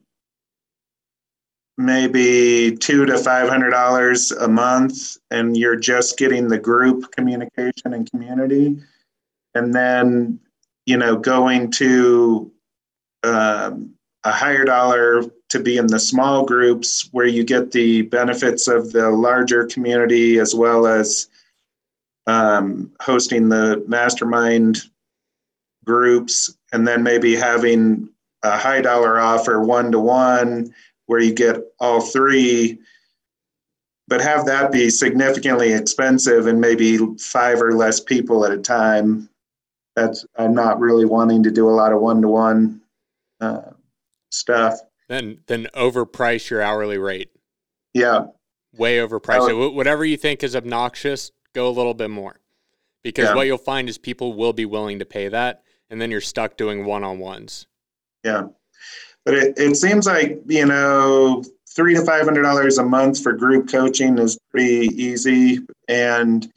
maybe 1.78 2.76
two 2.78 3.06
to 3.06 3.18
five 3.18 3.50
hundred 3.50 3.72
dollars 3.72 4.32
a 4.32 4.48
month, 4.48 5.18
and 5.30 5.58
you're 5.58 5.76
just 5.76 6.18
getting 6.18 6.48
the 6.48 6.60
group 6.60 7.12
communication 7.12 7.94
and 7.94 8.10
community, 8.10 8.78
and 9.54 9.74
then 9.74 10.40
you 10.86 10.98
know 10.98 11.18
going 11.18 11.72
to 11.72 12.52
um, 13.24 13.94
a 14.24 14.32
higher 14.32 14.66
dollar 14.66 15.24
to 15.52 15.60
be 15.60 15.78
in 15.78 15.88
the 15.88 16.00
small 16.00 16.46
groups 16.46 17.10
where 17.12 17.26
you 17.26 17.44
get 17.44 17.72
the 17.72 18.04
benefits 18.04 18.70
of 18.70 18.94
the 18.94 19.10
larger 19.10 19.66
community 19.66 20.40
as 20.40 20.56
well 20.56 20.88
as 20.88 21.28
um, 22.26 22.90
hosting 23.02 23.50
the 23.50 23.84
mastermind 23.86 24.80
groups 25.84 26.56
and 26.72 26.88
then 26.88 27.04
maybe 27.04 27.36
having 27.36 28.08
a 28.44 28.58
high 28.58 28.80
dollar 28.80 29.20
offer 29.20 29.62
one 29.62 29.92
to 29.92 30.00
one 30.00 30.74
where 31.08 31.20
you 31.20 31.34
get 31.34 31.58
all 31.82 32.00
three 32.00 32.80
but 34.08 34.22
have 34.22 34.46
that 34.46 34.72
be 34.72 34.90
significantly 34.90 35.74
expensive 35.74 36.48
and 36.48 36.62
maybe 36.62 36.98
five 37.18 37.62
or 37.62 37.74
less 37.74 38.00
people 38.00 38.46
at 38.46 38.52
a 38.52 38.58
time. 38.58 39.30
That's 39.98 40.26
i'm 40.38 40.54
not 40.54 40.80
really 40.80 41.04
wanting 41.04 41.44
to 41.44 41.52
do 41.52 41.70
a 41.70 41.72
lot 41.72 41.92
of 41.92 42.00
one 42.00 42.22
to 42.22 42.30
one 42.30 42.82
stuff 44.30 44.80
Then 45.12 45.40
then 45.48 45.68
overprice 45.76 46.50
your 46.50 46.62
hourly 46.62 46.98
rate. 46.98 47.32
yeah 47.94 48.28
Way 48.78 48.96
overprice 49.00 49.42
Oh. 49.52 49.68
it. 49.68 49.74
Whatever 49.74 50.06
you 50.06 50.16
think 50.16 50.42
is 50.42 50.56
obnoxious, 50.56 51.34
go 51.54 51.68
a 51.68 51.76
little 51.76 51.94
bit 51.94 52.10
more. 52.10 52.40
Because 53.04 53.26
Yeah. 53.26 53.36
what 53.36 53.46
you'll 53.46 53.58
find 53.58 53.90
is 53.90 53.98
people 53.98 54.34
will 54.36 54.54
be 54.54 54.64
willing 54.64 55.00
to 55.00 55.06
pay 55.06 55.28
that, 55.28 55.64
and 55.90 56.00
then 56.00 56.12
you're 56.12 56.22
stuck 56.22 56.56
doing 56.56 56.86
one 56.86 57.04
on 57.04 57.20
ones. 57.20 57.68
Yeah. 58.24 58.44
But 59.26 59.34
it, 59.34 59.54
it 59.58 59.76
seems 59.76 60.06
like, 60.08 60.40
you 60.48 60.66
know, 60.66 61.44
three 61.76 61.94
to 61.96 62.06
five 62.06 62.24
hundred 62.24 62.44
dollars 62.44 62.78
a 62.78 62.84
month 62.86 63.22
for 63.22 63.34
group 63.34 63.70
coaching 63.70 64.18
is 64.18 64.38
pretty 64.50 64.88
easy. 64.96 65.60
And 65.90 66.50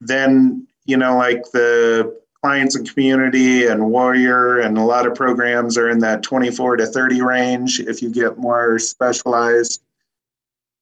then, 0.00 0.68
you 0.84 0.96
know, 0.96 1.16
like 1.16 1.42
the 1.52 2.16
clients 2.46 2.76
and 2.76 2.88
community 2.88 3.66
and 3.66 3.90
warrior 3.90 4.60
and 4.60 4.78
a 4.78 4.84
lot 4.84 5.04
of 5.04 5.16
programs 5.16 5.76
are 5.76 5.90
in 5.90 5.98
that 5.98 6.22
24 6.22 6.76
to 6.76 6.86
30 6.86 7.20
range 7.20 7.80
if 7.80 8.00
you 8.00 8.08
get 8.08 8.38
more 8.38 8.78
specialized. 8.78 9.82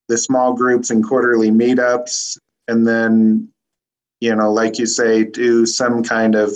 The 0.08 0.18
small 0.18 0.52
groups 0.52 0.90
and 0.90 1.02
quarterly 1.02 1.50
meetups 1.50 2.36
and 2.68 2.86
then 2.86 3.48
you 4.20 4.36
know 4.36 4.52
like 4.52 4.78
you 4.78 4.84
say 4.84 5.24
do 5.24 5.64
some 5.64 6.02
kind 6.02 6.34
of 6.34 6.52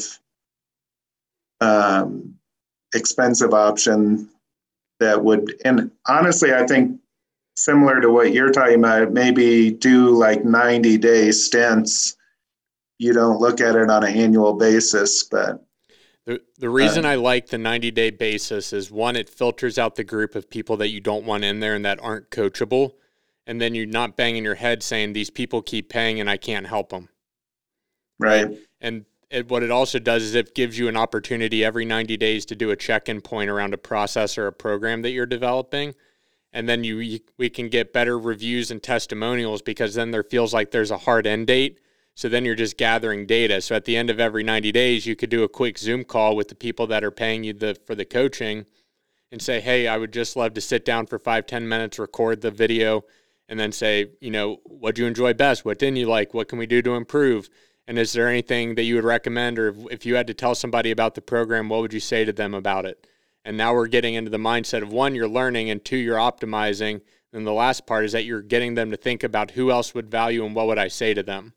um, 1.62 2.34
expensive 2.94 3.54
option 3.54 4.28
that 5.00 5.24
would 5.24 5.54
and 5.64 5.90
honestly 6.06 6.52
i 6.52 6.66
think 6.66 7.00
similar 7.56 7.98
to 8.02 8.10
what 8.10 8.34
you're 8.34 8.52
talking 8.52 8.80
about 8.80 9.12
maybe 9.12 9.70
do 9.70 10.10
like 10.10 10.44
90 10.44 10.98
day 10.98 11.30
stints 11.30 12.17
you 12.98 13.12
don't 13.12 13.40
look 13.40 13.60
at 13.60 13.76
it 13.76 13.88
on 13.88 14.04
an 14.04 14.14
annual 14.14 14.54
basis 14.54 15.22
but 15.24 15.64
The 16.26 16.42
the 16.58 16.68
reason 16.68 17.06
uh, 17.06 17.10
I 17.10 17.14
like 17.14 17.46
the 17.46 17.56
90 17.56 17.90
day 17.90 18.10
basis 18.10 18.72
is 18.74 18.90
one, 18.90 19.16
it 19.16 19.30
filters 19.30 19.78
out 19.78 19.94
the 19.94 20.04
group 20.04 20.34
of 20.34 20.50
people 20.50 20.76
that 20.76 20.88
you 20.88 21.00
don't 21.00 21.24
want 21.24 21.42
in 21.42 21.60
there 21.60 21.74
and 21.74 21.84
that 21.86 22.00
aren't 22.02 22.30
coachable. 22.30 22.92
And 23.46 23.58
then 23.58 23.74
you're 23.74 23.86
not 23.86 24.14
banging 24.14 24.44
your 24.44 24.56
head 24.56 24.82
saying 24.82 25.14
these 25.14 25.30
people 25.30 25.62
keep 25.62 25.88
paying 25.88 26.20
and 26.20 26.28
I 26.28 26.36
can't 26.36 26.66
help 26.66 26.90
them. 26.90 27.08
right 28.18 28.58
And 28.82 29.06
it, 29.30 29.48
what 29.48 29.62
it 29.62 29.70
also 29.70 29.98
does 29.98 30.22
is 30.22 30.34
it 30.34 30.54
gives 30.54 30.78
you 30.78 30.88
an 30.88 30.96
opportunity 30.96 31.64
every 31.64 31.86
90 31.86 32.18
days 32.18 32.44
to 32.46 32.54
do 32.54 32.70
a 32.70 32.76
check 32.76 33.08
in 33.08 33.22
point 33.22 33.48
around 33.48 33.72
a 33.72 33.78
process 33.78 34.36
or 34.36 34.46
a 34.46 34.52
program 34.52 35.00
that 35.02 35.10
you're 35.10 35.26
developing. 35.26 35.94
And 36.52 36.68
then 36.68 36.84
you, 36.84 36.98
you 36.98 37.20
we 37.38 37.48
can 37.48 37.70
get 37.70 37.94
better 37.94 38.18
reviews 38.18 38.70
and 38.70 38.82
testimonials 38.82 39.62
because 39.62 39.94
then 39.94 40.10
there 40.10 40.22
feels 40.22 40.52
like 40.52 40.70
there's 40.70 40.90
a 40.90 40.98
hard 40.98 41.26
end 41.26 41.46
date. 41.46 41.80
So 42.18 42.28
then 42.28 42.44
you're 42.44 42.56
just 42.56 42.76
gathering 42.76 43.26
data. 43.26 43.60
So 43.60 43.76
at 43.76 43.84
the 43.84 43.96
end 43.96 44.10
of 44.10 44.18
every 44.18 44.42
90 44.42 44.72
days, 44.72 45.06
you 45.06 45.14
could 45.14 45.30
do 45.30 45.44
a 45.44 45.48
quick 45.48 45.78
Zoom 45.78 46.02
call 46.02 46.34
with 46.34 46.48
the 46.48 46.56
people 46.56 46.88
that 46.88 47.04
are 47.04 47.12
paying 47.12 47.44
you 47.44 47.52
the 47.52 47.76
for 47.86 47.94
the 47.94 48.04
coaching 48.04 48.66
and 49.30 49.40
say, 49.40 49.60
hey, 49.60 49.86
I 49.86 49.98
would 49.98 50.12
just 50.12 50.34
love 50.34 50.52
to 50.54 50.60
sit 50.60 50.84
down 50.84 51.06
for 51.06 51.20
five, 51.20 51.46
10 51.46 51.68
minutes, 51.68 51.96
record 51.96 52.40
the 52.40 52.50
video, 52.50 53.04
and 53.48 53.60
then 53.60 53.70
say, 53.70 54.10
you 54.20 54.32
know, 54.32 54.58
what 54.64 54.96
do 54.96 55.02
you 55.02 55.06
enjoy 55.06 55.32
best? 55.32 55.64
What 55.64 55.78
didn't 55.78 55.98
you 55.98 56.08
like? 56.08 56.34
What 56.34 56.48
can 56.48 56.58
we 56.58 56.66
do 56.66 56.82
to 56.82 56.96
improve? 56.96 57.48
And 57.86 57.96
is 57.96 58.12
there 58.14 58.28
anything 58.28 58.74
that 58.74 58.82
you 58.82 58.96
would 58.96 59.04
recommend, 59.04 59.56
or 59.56 59.72
if 59.88 60.04
you 60.04 60.16
had 60.16 60.26
to 60.26 60.34
tell 60.34 60.56
somebody 60.56 60.90
about 60.90 61.14
the 61.14 61.22
program, 61.22 61.68
what 61.68 61.82
would 61.82 61.94
you 61.94 62.00
say 62.00 62.24
to 62.24 62.32
them 62.32 62.52
about 62.52 62.84
it? 62.84 63.06
And 63.44 63.56
now 63.56 63.74
we're 63.74 63.86
getting 63.86 64.14
into 64.14 64.32
the 64.32 64.38
mindset 64.38 64.82
of 64.82 64.90
one, 64.90 65.14
you're 65.14 65.28
learning, 65.28 65.70
and 65.70 65.84
two, 65.84 65.96
you're 65.96 66.18
optimizing. 66.18 67.00
And 67.32 67.46
the 67.46 67.52
last 67.52 67.86
part 67.86 68.04
is 68.04 68.10
that 68.10 68.24
you're 68.24 68.42
getting 68.42 68.74
them 68.74 68.90
to 68.90 68.96
think 68.96 69.22
about 69.22 69.52
who 69.52 69.70
else 69.70 69.94
would 69.94 70.10
value 70.10 70.44
and 70.44 70.56
what 70.56 70.66
would 70.66 70.78
I 70.78 70.88
say 70.88 71.14
to 71.14 71.22
them. 71.22 71.52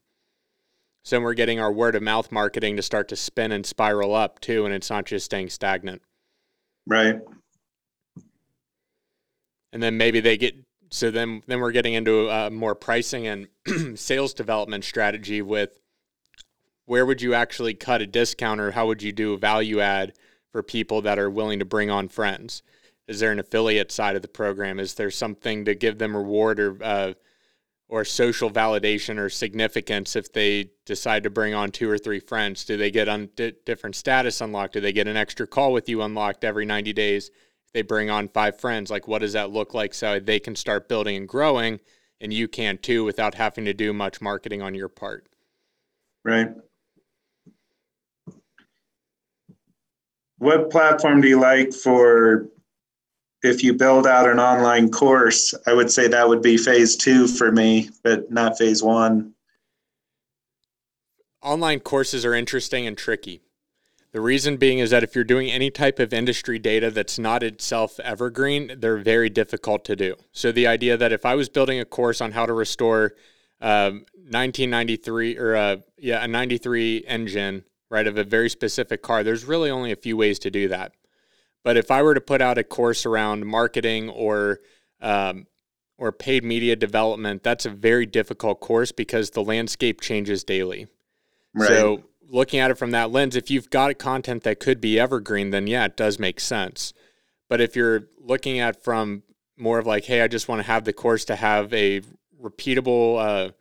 So 1.11 1.17
then 1.17 1.23
we're 1.23 1.33
getting 1.33 1.59
our 1.59 1.73
word 1.73 1.95
of 1.95 2.03
mouth 2.03 2.31
marketing 2.31 2.77
to 2.77 2.81
start 2.81 3.09
to 3.09 3.17
spin 3.17 3.51
and 3.51 3.65
spiral 3.65 4.15
up 4.15 4.39
too, 4.39 4.63
and 4.63 4.73
it's 4.73 4.89
not 4.89 5.05
just 5.05 5.25
staying 5.25 5.49
stagnant. 5.49 6.01
right. 6.87 7.19
And 9.73 9.83
then 9.83 9.97
maybe 9.97 10.21
they 10.21 10.37
get 10.37 10.55
so 10.89 11.11
then 11.11 11.43
then 11.47 11.59
we're 11.59 11.73
getting 11.73 11.95
into 11.95 12.29
a 12.29 12.49
more 12.49 12.75
pricing 12.75 13.27
and 13.27 13.49
sales 13.99 14.33
development 14.33 14.85
strategy 14.85 15.41
with 15.41 15.81
where 16.85 17.05
would 17.05 17.21
you 17.21 17.33
actually 17.33 17.73
cut 17.73 18.01
a 18.01 18.07
discount 18.07 18.61
or 18.61 18.71
how 18.71 18.87
would 18.87 19.03
you 19.03 19.11
do 19.11 19.33
a 19.33 19.37
value 19.37 19.81
add 19.81 20.13
for 20.53 20.63
people 20.63 21.01
that 21.01 21.19
are 21.19 21.29
willing 21.29 21.59
to 21.59 21.65
bring 21.65 21.89
on 21.89 22.07
friends? 22.07 22.63
Is 23.09 23.19
there 23.19 23.33
an 23.33 23.39
affiliate 23.39 23.91
side 23.91 24.15
of 24.15 24.21
the 24.21 24.29
program? 24.29 24.79
Is 24.79 24.93
there 24.93 25.11
something 25.11 25.65
to 25.65 25.75
give 25.75 25.97
them 25.97 26.15
reward 26.15 26.57
or 26.57 26.77
uh, 26.81 27.13
or 27.91 28.05
social 28.05 28.49
validation 28.49 29.19
or 29.19 29.29
significance 29.29 30.15
if 30.15 30.31
they 30.31 30.69
decide 30.85 31.23
to 31.23 31.29
bring 31.29 31.53
on 31.53 31.69
two 31.69 31.89
or 31.89 31.97
three 31.97 32.21
friends? 32.21 32.63
Do 32.63 32.77
they 32.77 32.89
get 32.89 33.09
on 33.09 33.29
di- 33.35 33.53
different 33.65 33.97
status 33.97 34.39
unlocked? 34.39 34.73
Do 34.73 34.79
they 34.79 34.93
get 34.93 35.09
an 35.09 35.17
extra 35.17 35.45
call 35.45 35.73
with 35.73 35.89
you 35.89 36.01
unlocked 36.01 36.45
every 36.45 36.65
90 36.65 36.93
days 36.93 37.29
If 37.65 37.73
they 37.73 37.81
bring 37.81 38.09
on 38.09 38.29
five 38.29 38.57
friends? 38.57 38.89
Like 38.89 39.09
what 39.09 39.19
does 39.19 39.33
that 39.33 39.51
look 39.51 39.73
like 39.73 39.93
so 39.93 40.21
they 40.21 40.39
can 40.39 40.55
start 40.55 40.87
building 40.87 41.17
and 41.17 41.27
growing 41.27 41.81
and 42.21 42.31
you 42.31 42.47
can 42.47 42.77
too 42.77 43.03
without 43.03 43.35
having 43.35 43.65
to 43.65 43.73
do 43.73 43.91
much 43.91 44.21
marketing 44.21 44.61
on 44.61 44.73
your 44.73 44.87
part? 44.87 45.27
Right. 46.23 46.49
What 50.37 50.69
platform 50.71 51.19
do 51.19 51.27
you 51.27 51.41
like 51.41 51.73
for 51.73 52.47
if 53.43 53.63
you 53.63 53.73
build 53.73 54.05
out 54.05 54.29
an 54.29 54.39
online 54.39 54.89
course 54.89 55.53
i 55.67 55.73
would 55.73 55.91
say 55.91 56.07
that 56.07 56.27
would 56.27 56.41
be 56.41 56.57
phase 56.57 56.95
two 56.95 57.27
for 57.27 57.51
me 57.51 57.89
but 58.03 58.31
not 58.31 58.57
phase 58.57 58.81
one 58.83 59.33
online 61.41 61.79
courses 61.79 62.25
are 62.25 62.35
interesting 62.35 62.85
and 62.85 62.97
tricky 62.97 63.41
the 64.11 64.21
reason 64.21 64.57
being 64.57 64.79
is 64.79 64.89
that 64.89 65.03
if 65.03 65.15
you're 65.15 65.23
doing 65.23 65.49
any 65.49 65.71
type 65.71 65.97
of 65.97 66.11
industry 66.11 66.59
data 66.59 66.91
that's 66.91 67.17
not 67.17 67.43
itself 67.43 67.97
evergreen, 68.01 68.75
they're 68.77 68.97
very 68.97 69.29
difficult 69.29 69.85
to 69.85 69.95
do. 69.95 70.15
So 70.33 70.51
the 70.51 70.67
idea 70.67 70.97
that 70.97 71.13
if 71.13 71.25
I 71.25 71.35
was 71.35 71.47
building 71.47 71.79
a 71.79 71.85
course 71.85 72.19
on 72.19 72.33
how 72.33 72.45
to 72.45 72.51
restore 72.51 73.13
um, 73.61 74.05
1993 74.15 75.37
or 75.37 75.55
uh, 75.55 75.77
yeah 75.97 76.23
a 76.23 76.27
93 76.27 77.05
engine 77.07 77.63
right 77.89 78.07
of 78.07 78.17
a 78.17 78.25
very 78.25 78.49
specific 78.49 79.01
car, 79.01 79.23
there's 79.23 79.45
really 79.45 79.69
only 79.69 79.93
a 79.93 79.95
few 79.95 80.17
ways 80.17 80.39
to 80.39 80.51
do 80.51 80.67
that. 80.67 80.91
But 81.63 81.77
if 81.77 81.91
I 81.91 82.01
were 82.01 82.13
to 82.13 82.21
put 82.21 82.41
out 82.41 82.57
a 82.57 82.63
course 82.63 83.05
around 83.05 83.45
marketing 83.45 84.09
or 84.09 84.59
um, 84.99 85.47
or 85.97 86.11
paid 86.11 86.43
media 86.43 86.75
development, 86.75 87.43
that's 87.43 87.65
a 87.65 87.69
very 87.69 88.05
difficult 88.05 88.59
course 88.59 88.91
because 88.91 89.31
the 89.31 89.43
landscape 89.43 90.01
changes 90.01 90.43
daily. 90.43 90.87
right 91.53 91.67
So 91.67 92.03
looking 92.27 92.59
at 92.59 92.71
it 92.71 92.77
from 92.77 92.91
that 92.91 93.11
lens, 93.11 93.35
if 93.35 93.51
you've 93.51 93.69
got 93.69 93.97
content 93.99 94.43
that 94.43 94.59
could 94.59 94.81
be 94.81 94.99
evergreen, 94.99 95.51
then 95.51 95.67
yeah, 95.67 95.85
it 95.85 95.97
does 95.97 96.17
make 96.17 96.39
sense. 96.39 96.93
But 97.49 97.61
if 97.61 97.75
you're 97.75 98.07
looking 98.19 98.59
at 98.59 98.81
from 98.83 99.23
more 99.57 99.77
of 99.77 99.85
like, 99.85 100.05
hey, 100.05 100.21
I 100.21 100.27
just 100.27 100.47
want 100.47 100.59
to 100.59 100.67
have 100.67 100.85
the 100.85 100.93
course 100.93 101.25
to 101.25 101.35
have 101.35 101.71
a 101.73 102.01
repeatable, 102.41 103.19
uh, 103.19 103.51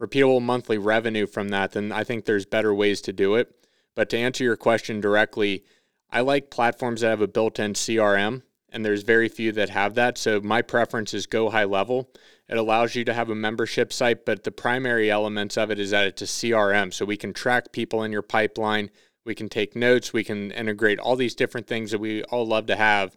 repeatable 0.00 0.42
monthly 0.42 0.78
revenue 0.78 1.26
from 1.26 1.50
that, 1.50 1.72
then 1.72 1.92
I 1.92 2.02
think 2.02 2.24
there's 2.24 2.46
better 2.46 2.74
ways 2.74 3.00
to 3.02 3.12
do 3.12 3.36
it. 3.36 3.54
But 3.94 4.08
to 4.10 4.18
answer 4.18 4.42
your 4.42 4.56
question 4.56 5.00
directly, 5.00 5.64
I 6.10 6.20
like 6.20 6.50
platforms 6.50 7.00
that 7.00 7.10
have 7.10 7.20
a 7.20 7.28
built-in 7.28 7.74
CRM, 7.74 8.42
and 8.70 8.84
there's 8.84 9.02
very 9.02 9.28
few 9.28 9.52
that 9.52 9.70
have 9.70 9.94
that. 9.94 10.18
So 10.18 10.40
my 10.40 10.62
preference 10.62 11.12
is 11.14 11.26
GoHighLevel. 11.26 12.06
It 12.48 12.56
allows 12.56 12.94
you 12.94 13.04
to 13.04 13.12
have 13.12 13.28
a 13.28 13.34
membership 13.34 13.92
site, 13.92 14.24
but 14.24 14.44
the 14.44 14.50
primary 14.50 15.10
elements 15.10 15.58
of 15.58 15.70
it 15.70 15.78
is 15.78 15.90
that 15.90 16.06
it's 16.06 16.22
a 16.22 16.26
CRM. 16.26 16.92
So 16.94 17.04
we 17.04 17.16
can 17.16 17.34
track 17.34 17.72
people 17.72 18.02
in 18.04 18.12
your 18.12 18.22
pipeline. 18.22 18.90
We 19.26 19.34
can 19.34 19.50
take 19.50 19.76
notes. 19.76 20.14
We 20.14 20.24
can 20.24 20.50
integrate 20.52 20.98
all 20.98 21.16
these 21.16 21.34
different 21.34 21.66
things 21.66 21.90
that 21.90 21.98
we 21.98 22.22
all 22.24 22.46
love 22.46 22.66
to 22.66 22.76
have, 22.76 23.14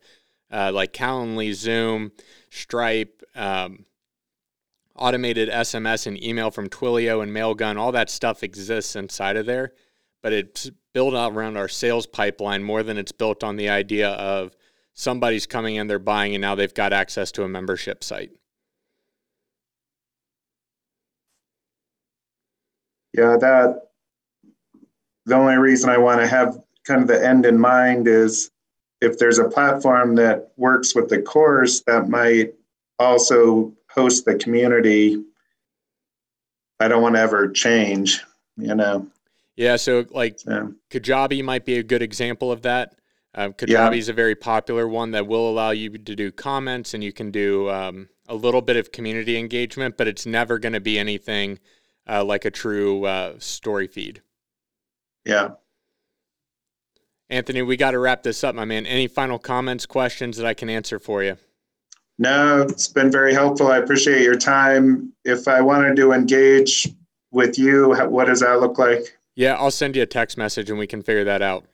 uh, 0.52 0.72
like 0.74 0.92
Calendly, 0.92 1.54
Zoom, 1.54 2.12
Stripe, 2.50 3.24
um, 3.34 3.86
automated 4.98 5.50
SMS 5.50 6.06
and 6.06 6.22
email 6.22 6.52
from 6.52 6.68
Twilio 6.68 7.24
and 7.24 7.32
Mailgun. 7.32 7.78
All 7.78 7.94
that 7.94 8.10
stuff 8.10 8.44
exists 8.44 8.96
inside 8.98 9.38
of 9.38 9.46
there, 9.46 9.72
but 10.22 10.34
it's 10.34 10.70
built 10.94 11.14
around 11.14 11.58
our 11.58 11.68
sales 11.68 12.06
pipeline 12.06 12.64
more 12.64 12.84
than 12.84 12.98
it's 12.98 13.12
built 13.12 13.44
on 13.44 13.56
the 13.56 13.70
idea 13.70 14.10
of 14.10 14.56
somebody's 14.94 15.46
coming 15.46 15.76
in, 15.76 15.88
they're 15.88 16.00
buying, 16.00 16.36
and 16.36 16.42
now 16.42 16.56
they've 16.56 16.74
got 16.74 16.94
access 16.94 17.32
to 17.32 17.44
a 17.44 17.48
membership 17.48 18.04
site. 18.04 18.32
Yeah, 23.14 23.38
that 23.40 23.90
the 25.26 25.36
only 25.36 25.58
reason 25.58 25.90
I 25.90 25.98
want 25.98 26.22
to 26.22 26.28
have 26.28 26.62
kind 26.86 27.02
of 27.02 27.08
the 27.08 27.26
end 27.26 27.46
in 27.46 27.60
mind 27.60 28.08
is 28.08 28.52
if 29.02 29.18
there's 29.18 29.40
a 29.40 29.50
platform 29.50 30.16
that 30.16 30.52
works 30.58 30.96
with 30.96 31.10
the 31.10 31.22
course 31.22 31.82
that 31.88 32.10
might 32.10 32.54
also 33.00 33.74
host 33.90 34.26
the 34.26 34.36
community, 34.36 35.24
I 36.80 36.88
don't 36.88 37.02
want 37.02 37.16
to 37.16 37.22
ever 37.22 37.50
change, 37.50 38.22
you 38.58 38.76
know. 38.76 39.08
Yeah, 39.62 39.76
so 39.76 40.06
like 40.10 40.40
So, 40.40 40.74
Kajabi 40.90 41.44
might 41.44 41.66
be 41.66 41.78
a 41.78 41.84
good 41.84 42.02
example 42.02 42.52
of 42.52 42.64
that. 42.64 42.96
Um, 43.36 43.54
Kajabi 43.54 43.70
Yeah. 43.70 43.92
is 43.92 44.10
a 44.10 44.14
very 44.14 44.34
popular 44.34 44.88
one 44.88 45.12
that 45.12 45.28
will 45.28 45.48
allow 45.48 45.70
you 45.70 45.92
to 46.00 46.16
do 46.16 46.32
comments 46.32 46.96
and 46.96 47.04
you 47.04 47.14
can 47.14 47.30
do 47.30 47.70
um, 47.70 48.10
a 48.28 48.34
little 48.34 48.64
bit 48.64 48.76
of 48.76 48.92
community 48.92 49.38
engagement, 49.38 49.98
but 49.98 50.08
it's 50.08 50.26
never 50.26 50.58
going 50.58 50.74
to 50.74 50.80
be 50.80 50.98
anything 50.98 51.60
uh, 52.10 52.24
like 52.24 52.44
a 52.44 52.50
true 52.50 53.06
uh, 53.06 53.36
story 53.38 53.86
feed. 53.86 54.24
yeah. 55.26 55.50
Anthony, 57.30 57.62
we 57.62 57.78
got 57.78 57.92
to 57.92 58.00
wrap 58.00 58.24
this 58.24 58.44
up, 58.44 58.56
my 58.56 58.66
man. 58.66 58.86
Any 58.88 59.08
final 59.08 59.38
comments, 59.40 59.86
questions 59.86 60.36
that 60.38 60.46
I 60.46 60.54
can 60.56 60.70
answer 60.70 61.00
for 61.00 61.24
you? 61.24 61.38
No, 62.18 62.64
it's 62.64 62.88
been 62.90 63.10
very 63.12 63.34
helpful. 63.34 63.68
I 63.68 63.78
appreciate 63.78 64.24
your 64.24 64.36
time. 64.36 65.14
If 65.24 65.48
I 65.48 65.62
wanted 65.62 65.96
to 65.98 66.12
engage 66.14 66.90
with 67.32 67.58
you, 67.60 67.94
what 68.10 68.26
does 68.26 68.42
that 68.42 68.60
look 68.60 68.78
like? 68.80 69.18
Yeah, 69.36 69.56
I'll 69.56 69.72
send 69.72 69.96
you 69.96 70.02
a 70.02 70.08
text 70.08 70.38
message 70.38 70.70
and 70.70 70.78
we 70.78 70.88
can 70.88 71.02
figure 71.02 71.24
that 71.24 71.42
out. 71.42 71.66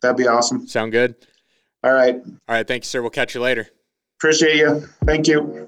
That'd 0.00 0.16
be 0.16 0.26
awesome. 0.26 0.66
Sound 0.66 0.92
good? 0.92 1.14
All 1.84 1.92
right. 1.92 2.16
All 2.16 2.32
right, 2.48 2.66
thank 2.66 2.84
you, 2.84 2.88
sir. 2.88 3.00
We'll 3.00 3.10
catch 3.10 3.34
you 3.34 3.40
later. 3.40 3.68
Appreciate 4.18 4.56
you. 4.56 4.88
Thank 5.04 5.26
you. 5.26 5.64